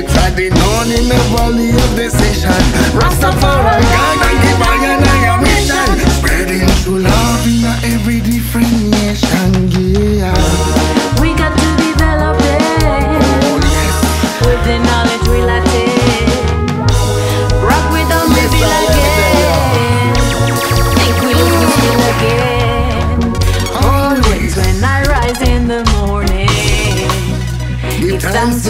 It's 0.01 0.15
a 0.15 0.31
day 0.31 0.47
in 0.47 1.09
the 1.09 1.19
valley 1.35 1.71
of 1.71 1.97
decision. 1.97 2.55
Rastafari 2.95 3.83
God 3.83 4.23
and 4.31 4.39
give 4.45 4.63
I 4.63 4.77
and 4.95 5.05
I 5.05 5.35
a 5.35 5.43
mission. 5.43 5.89
Spreading 6.15 6.69
true 6.85 7.01
love 7.01 7.45
in 7.49 7.65
every 7.93 8.21
different 8.21 8.71
nation. 8.91 9.69
Yeah. 9.73 10.48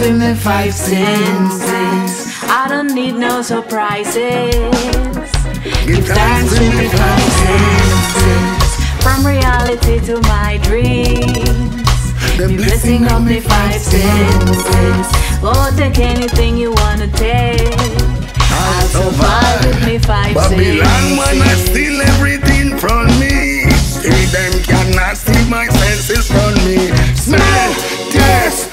Me 0.07 0.33
five 0.33 0.73
senses. 0.73 2.39
I 2.43 2.67
don't 2.69 2.93
need 2.93 3.15
no 3.15 3.41
surprises. 3.41 4.53
Give 5.85 6.05
thanks 6.07 6.51
with 6.57 6.75
me 6.77 6.87
five 6.87 7.31
senses. 7.43 8.75
From 9.03 9.25
reality 9.27 9.99
to 10.05 10.21
my 10.21 10.57
dreams. 10.63 11.59
The 12.37 12.47
blessing 12.55 13.11
of 13.11 13.25
me 13.25 13.41
five 13.41 13.81
senses. 13.81 15.07
Oh, 15.43 15.73
take 15.75 15.99
anything 15.99 16.55
you 16.55 16.71
wanna 16.71 17.07
take. 17.07 17.75
I'll 18.51 18.87
survive 18.87 19.65
with 19.65 19.85
me 19.85 19.97
five 19.99 20.33
Babylon 20.33 21.17
wanna 21.17 21.55
steal 21.67 21.99
everything 22.01 22.77
from 22.77 23.07
me. 23.19 23.69
See 23.99 24.25
them 24.31 24.53
cannot 24.63 25.17
steal 25.17 25.45
my 25.49 25.67
senses 25.67 26.25
from 26.27 26.53
me. 26.65 26.87
Smell, 27.15 27.73
taste, 28.11 28.68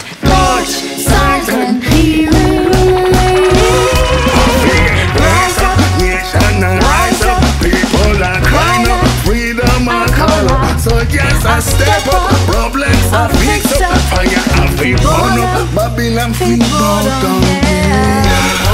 just 11.57 11.77
step 11.77 12.07
up, 12.13 12.31
problems 12.47 13.13
are 13.13 13.31
fixed 13.31 13.81
up. 13.81 13.97
Fire 14.13 14.45
and 14.61 14.79
feet 14.79 14.99
burn 14.99 15.39
up, 15.41 15.75
Babylon 15.75 16.33
feet 16.35 16.61
burn 16.61 17.05
down. 17.05 17.43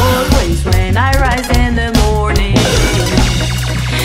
Always 0.02 0.64
when 0.64 0.96
I 0.96 1.12
rise 1.20 1.48
in 1.62 1.76
the 1.76 1.90
morning. 2.02 2.56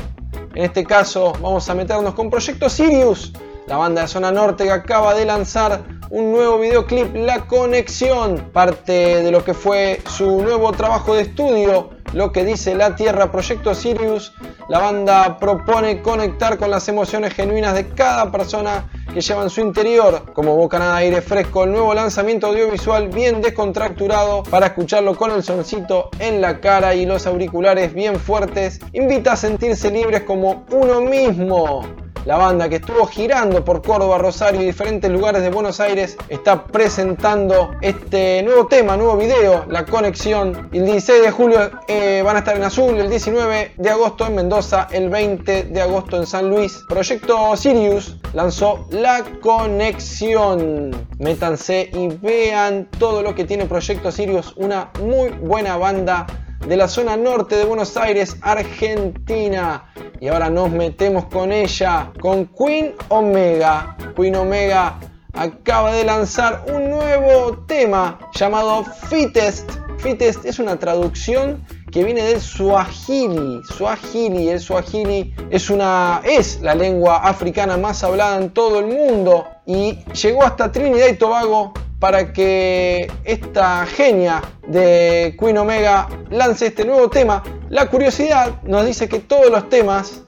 En 0.54 0.66
este 0.66 0.86
caso, 0.86 1.34
vamos 1.42 1.70
a 1.70 1.74
meternos 1.74 2.14
con 2.14 2.30
Proyecto 2.30 2.70
Sirius, 2.70 3.34
la 3.68 3.78
banda 3.78 4.02
de 4.02 4.08
zona 4.08 4.32
norte 4.32 4.66
que 4.66 4.72
acaba 4.72 5.14
de 5.14 5.26
lanzar 5.26 5.97
un 6.10 6.32
nuevo 6.32 6.60
videoclip, 6.60 7.16
La 7.16 7.48
Conexión, 7.48 8.50
parte 8.54 9.24
de 9.24 9.32
lo 9.32 9.44
que 9.44 9.54
fue 9.54 10.02
su 10.10 10.42
nuevo 10.42 10.72
trabajo 10.72 11.16
de 11.16 11.24
estudio, 11.24 11.90
Lo 12.14 12.32
que 12.32 12.46
dice 12.46 12.74
la 12.74 12.96
Tierra, 12.96 13.32
Proyecto 13.32 13.76
Sirius. 13.76 14.34
La 14.70 14.80
banda 14.80 15.38
propone 15.38 16.02
conectar 16.02 16.58
con 16.58 16.72
las 16.72 16.88
emociones 16.88 17.34
genuinas 17.34 17.74
de 17.74 17.90
cada 17.90 18.32
persona 18.32 18.90
que 19.14 19.20
lleva 19.20 19.44
en 19.44 19.50
su 19.50 19.60
interior, 19.60 20.32
como 20.34 20.56
bocanada 20.56 21.00
de 21.00 21.06
aire 21.06 21.22
fresco, 21.22 21.66
el 21.66 21.72
nuevo 21.72 21.94
lanzamiento 21.94 22.48
audiovisual 22.48 23.10
bien 23.10 23.42
descontracturado 23.42 24.44
para 24.44 24.68
escucharlo 24.68 25.16
con 25.16 25.32
el 25.32 25.44
soncito 25.44 26.10
en 26.20 26.40
la 26.40 26.62
cara 26.62 26.96
y 26.96 27.06
los 27.06 27.28
auriculares 27.28 27.94
bien 27.94 28.18
fuertes, 28.18 28.80
invita 28.94 29.34
a 29.34 29.36
sentirse 29.36 29.92
libres 29.92 30.22
como 30.22 30.66
uno 30.72 31.02
mismo. 31.02 32.07
La 32.28 32.36
banda 32.36 32.68
que 32.68 32.76
estuvo 32.76 33.08
girando 33.08 33.64
por 33.64 33.82
Córdoba, 33.82 34.18
Rosario 34.18 34.62
y 34.62 34.66
diferentes 34.66 35.10
lugares 35.10 35.44
de 35.44 35.50
Buenos 35.50 35.80
Aires 35.80 36.18
está 36.28 36.66
presentando 36.66 37.72
este 37.80 38.44
nuevo 38.44 38.68
tema, 38.68 38.98
nuevo 38.98 39.16
video, 39.16 39.64
La 39.70 39.86
Conexión. 39.86 40.68
El 40.74 40.84
16 40.84 41.22
de 41.22 41.32
julio 41.32 41.72
eh, 41.88 42.22
van 42.26 42.36
a 42.36 42.40
estar 42.40 42.58
en 42.58 42.64
Azul, 42.64 43.00
el 43.00 43.10
19 43.10 43.76
de 43.78 43.90
agosto 43.90 44.28
en 44.28 44.36
Mendoza, 44.36 44.90
el 44.92 45.08
20 45.08 45.64
de 45.64 45.82
agosto 45.82 46.18
en 46.18 46.28
San 46.28 46.50
Luis. 46.50 46.84
Proyecto 46.90 47.56
Sirius 47.56 48.18
lanzó 48.34 48.86
La 48.90 49.24
Conexión. 49.40 51.08
Métanse 51.20 51.90
y 51.94 52.10
vean 52.10 52.90
todo 53.00 53.24
lo 53.24 53.36
que 53.36 53.46
tiene 53.46 53.68
Proyecto 53.68 54.12
Sirius, 54.12 54.54
una 54.58 54.92
muy 55.00 55.30
buena 55.30 55.78
banda 55.78 56.28
de 56.68 56.76
la 56.76 56.88
zona 56.90 57.16
norte 57.16 57.56
de 57.56 57.64
Buenos 57.64 57.96
Aires, 57.96 58.36
Argentina. 58.42 59.86
Y 60.20 60.28
ahora 60.28 60.50
nos 60.50 60.70
metemos 60.70 61.26
con 61.26 61.52
ella, 61.52 62.12
con 62.20 62.48
Queen 62.48 62.94
Omega. 63.08 63.96
Queen 64.16 64.36
Omega 64.36 65.00
acaba 65.34 65.94
de 65.94 66.04
lanzar 66.04 66.66
un 66.74 66.90
nuevo 66.90 67.60
tema 67.68 68.20
llamado 68.34 68.84
Fittest. 68.84 69.70
Fittest 70.00 70.46
es 70.46 70.60
una 70.60 70.78
traducción 70.78 71.66
que 71.92 72.04
viene 72.04 72.24
del 72.24 72.42
Swahili. 72.42 73.62
Swahili, 73.64 74.50
el 74.50 74.60
Swahili 74.60 75.34
es 75.50 75.70
una 75.70 76.22
es 76.26 76.62
la 76.62 76.76
lengua 76.76 77.18
africana 77.18 77.78
más 77.78 78.04
hablada 78.04 78.38
en 78.42 78.50
todo 78.50 78.80
el 78.80 78.88
mundo 78.88 79.48
y 79.66 80.00
llegó 80.22 80.44
hasta 80.44 80.72
Trinidad 80.72 81.08
y 81.08 81.16
Tobago 81.16 81.74
para 82.00 82.32
que 82.34 83.12
esta 83.24 83.86
genia 83.86 84.42
de 84.68 85.36
Queen 85.40 85.58
Omega 85.58 86.08
lance 86.30 86.68
este 86.68 86.86
nuevo 86.86 87.10
tema. 87.10 87.44
La 87.70 87.90
curiosidad 87.90 88.62
nos 88.64 88.86
dice 88.86 89.10
que 89.10 89.20
todos 89.20 89.50
los 89.50 89.70
temas 89.70 90.24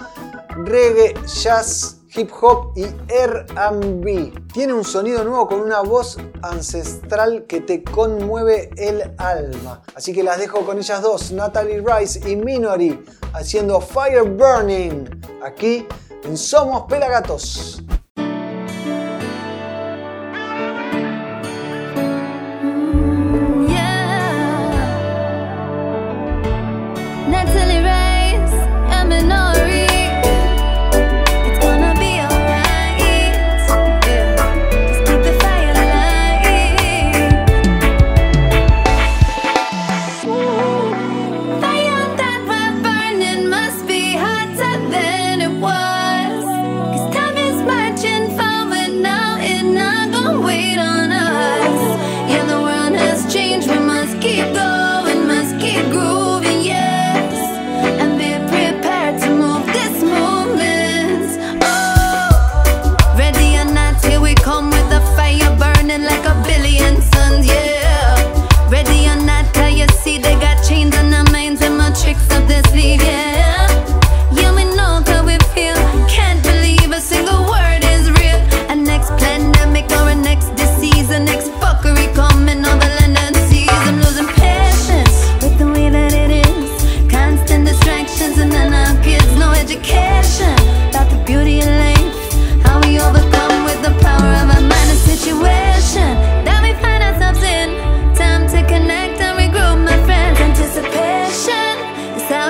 reggae, 0.56 1.14
jazz, 1.26 1.98
hip 2.14 2.30
hop 2.40 2.72
y 2.76 2.86
R&B. 3.08 4.32
Tiene 4.52 4.72
un 4.72 4.84
sonido 4.84 5.22
nuevo 5.24 5.46
con 5.46 5.60
una 5.60 5.80
voz 5.80 6.18
ancestral 6.42 7.44
que 7.46 7.60
te 7.60 7.84
conmueve 7.84 8.70
el 8.76 9.14
alma. 9.16 9.82
Así 9.94 10.12
que 10.12 10.24
las 10.24 10.38
dejo 10.38 10.66
con 10.66 10.76
ellas 10.76 11.00
dos, 11.02 11.30
Natalie 11.30 11.82
Rice 11.86 12.28
y 12.28 12.34
Minori, 12.34 13.00
haciendo 13.32 13.80
Fire 13.80 14.24
Burning, 14.24 15.08
aquí 15.42 15.86
en 16.24 16.36
Somos 16.36 16.84
Pelagatos. 16.88 17.82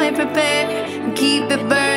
How 0.02 0.10
we 0.10 0.16
prepare 0.16 0.66
and 1.04 1.16
keep 1.16 1.44
it 1.44 1.68
burning, 1.68 1.91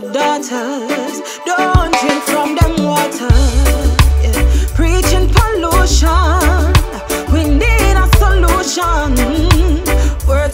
with 0.00 0.12
daughters, 0.12 1.22
don't 1.44 1.92
drink 2.00 2.22
from 2.24 2.54
them 2.56 2.84
water. 2.84 3.28
Yeah. 4.22 4.66
Preaching 4.74 5.28
pollution, 5.32 6.72
we 7.32 7.44
need 7.44 7.96
a 7.96 8.06
solution. 8.16 9.14
Word, 10.26 10.52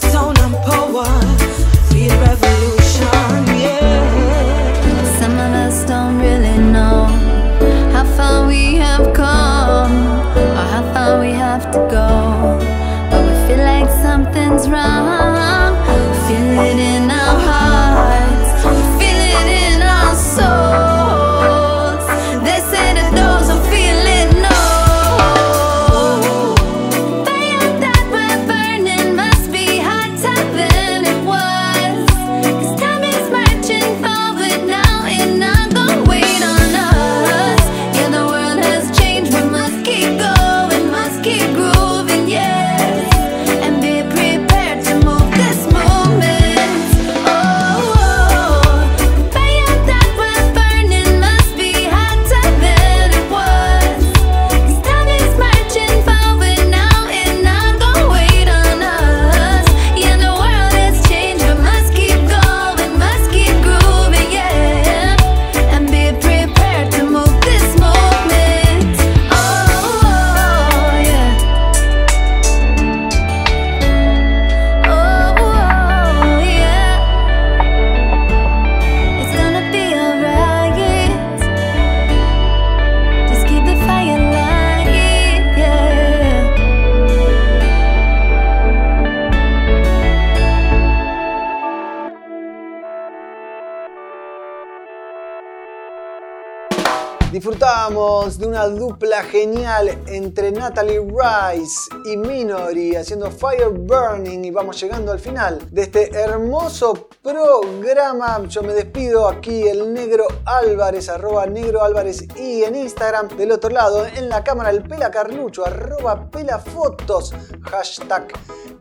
De 97.85 98.47
una 98.47 98.65
dupla 98.65 99.21
genial 99.21 99.95
entre 100.07 100.51
Natalie 100.51 101.01
Rice 101.01 101.87
y 102.05 102.17
Minory 102.17 102.95
haciendo 102.95 103.29
Fire 103.29 103.69
Burning 103.69 104.43
y 104.43 104.49
vamos 104.49 104.81
llegando 104.81 105.11
al 105.11 105.19
final 105.19 105.59
de 105.69 105.83
este 105.83 106.09
hermoso 106.15 107.07
programa. 107.21 108.43
Yo 108.47 108.63
me 108.63 108.73
despido 108.73 109.27
aquí 109.27 109.67
el 109.67 109.93
negro 109.93 110.25
Álvarez, 110.45 111.09
arroba 111.09 111.45
negro 111.45 111.83
Álvarez 111.83 112.23
y 112.35 112.63
en 112.63 112.75
Instagram. 112.75 113.27
Del 113.37 113.51
otro 113.51 113.69
lado, 113.69 114.03
en 114.03 114.29
la 114.29 114.43
cámara 114.43 114.71
el 114.71 114.81
Pela 114.81 115.11
Carlucho, 115.11 115.63
arroba 115.63 116.27
Pela 116.31 116.57
Fotos, 116.57 117.35
hashtag 117.69 118.29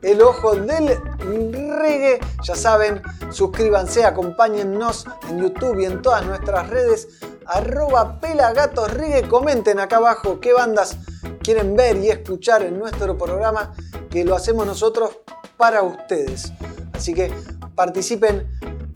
el 0.00 0.22
ojo 0.22 0.54
del 0.54 0.98
reggae. 1.18 2.20
Ya 2.42 2.54
saben, 2.54 3.02
suscríbanse, 3.30 4.06
acompáñennos 4.06 5.04
en 5.28 5.42
YouTube 5.42 5.80
y 5.80 5.84
en 5.84 6.00
todas 6.00 6.24
nuestras 6.24 6.70
redes 6.70 7.08
arroba 7.46 8.20
pelagatos 8.20 8.90
Comenten 9.28 9.80
acá 9.80 9.96
abajo 9.96 10.40
qué 10.40 10.52
bandas 10.52 10.96
quieren 11.42 11.76
ver 11.76 11.96
y 11.98 12.08
escuchar 12.08 12.62
en 12.62 12.78
nuestro 12.78 13.16
programa 13.16 13.74
que 14.10 14.24
lo 14.24 14.34
hacemos 14.34 14.66
nosotros 14.66 15.18
para 15.56 15.82
ustedes. 15.82 16.52
Así 16.92 17.14
que 17.14 17.32
participen, 17.74 18.46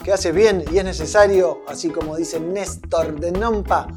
que 0.02 0.12
hace 0.12 0.32
bien 0.32 0.64
y 0.72 0.78
es 0.78 0.84
necesario, 0.84 1.60
así 1.68 1.90
como 1.90 2.16
dice 2.16 2.40
Néstor 2.40 3.18
de 3.20 3.32
Nompa. 3.32 3.88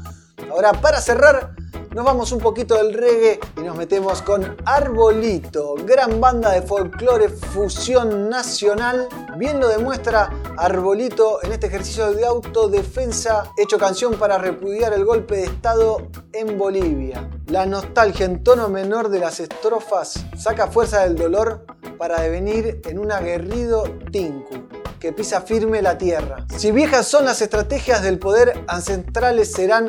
Ahora, 0.50 0.72
para 0.72 1.00
cerrar, 1.00 1.54
nos 1.94 2.06
vamos 2.06 2.32
un 2.32 2.38
poquito 2.38 2.74
del 2.76 2.94
reggae 2.94 3.38
y 3.58 3.60
nos 3.60 3.76
metemos 3.76 4.22
con 4.22 4.56
Arbolito, 4.64 5.74
gran 5.84 6.20
banda 6.22 6.52
de 6.52 6.62
folclore 6.62 7.28
fusión 7.28 8.30
nacional. 8.30 9.08
Bien 9.36 9.60
lo 9.60 9.68
demuestra 9.68 10.30
Arbolito 10.56 11.42
en 11.42 11.52
este 11.52 11.66
ejercicio 11.66 12.12
de 12.14 12.24
autodefensa 12.24 13.44
hecho 13.58 13.78
canción 13.78 14.14
para 14.14 14.38
repudiar 14.38 14.94
el 14.94 15.04
golpe 15.04 15.36
de 15.36 15.44
Estado 15.44 16.08
en 16.32 16.56
Bolivia. 16.56 17.30
La 17.48 17.66
nostalgia 17.66 18.24
en 18.24 18.42
tono 18.42 18.70
menor 18.70 19.10
de 19.10 19.18
las 19.18 19.38
estrofas 19.38 20.24
saca 20.38 20.68
fuerza 20.68 21.02
del 21.02 21.16
dolor 21.16 21.66
para 21.98 22.22
devenir 22.22 22.80
en 22.86 22.98
un 22.98 23.12
aguerrido 23.12 23.84
tinku 24.10 24.66
que 24.98 25.12
pisa 25.12 25.40
firme 25.40 25.82
la 25.82 25.98
tierra. 25.98 26.46
Si 26.56 26.70
viejas 26.70 27.06
son 27.06 27.24
las 27.26 27.42
estrategias 27.42 28.02
del 28.02 28.18
poder, 28.18 28.64
ancestrales 28.68 29.52
serán 29.52 29.88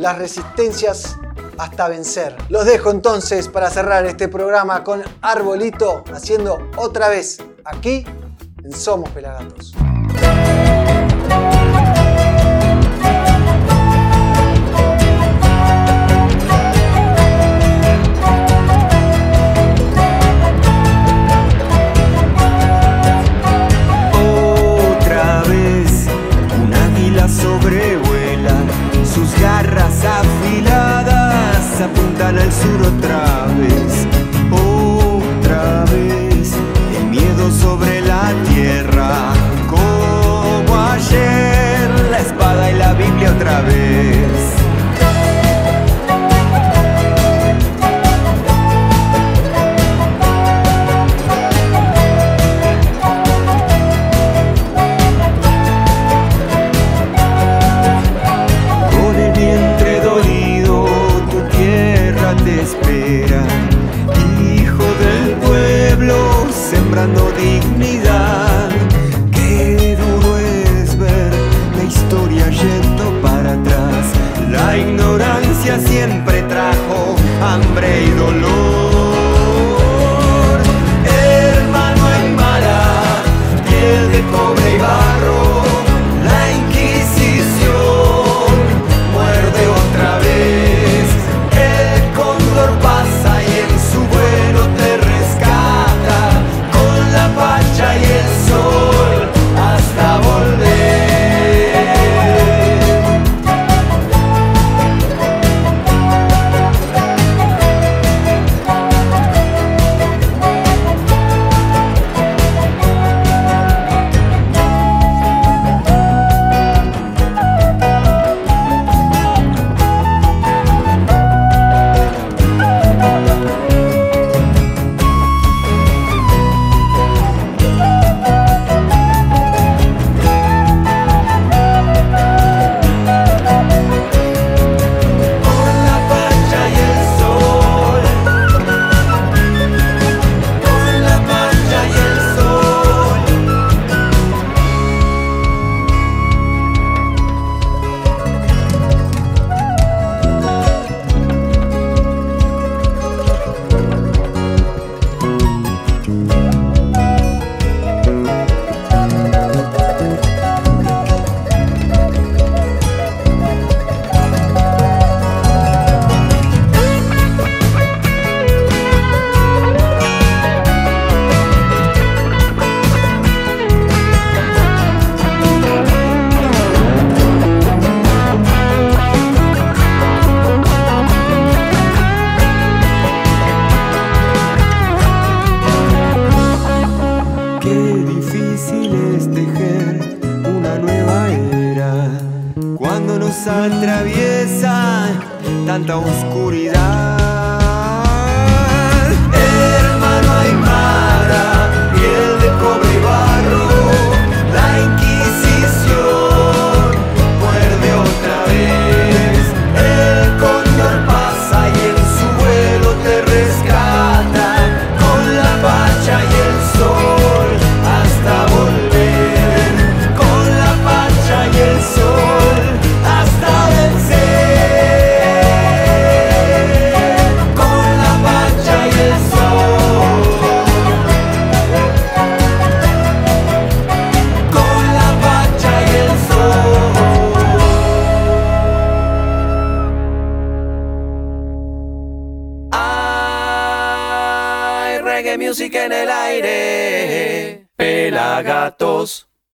las 0.00 0.16
resistencias 0.16 1.18
hasta 1.58 1.86
vencer. 1.88 2.34
Los 2.48 2.64
dejo 2.64 2.90
entonces 2.90 3.48
para 3.48 3.68
cerrar 3.68 4.06
este 4.06 4.28
programa 4.28 4.82
con 4.82 5.02
Arbolito 5.20 6.04
haciendo 6.12 6.58
otra 6.76 7.10
vez 7.10 7.38
aquí 7.64 8.06
en 8.64 8.72
Somos 8.72 9.10
Pelagatos. 9.10 9.74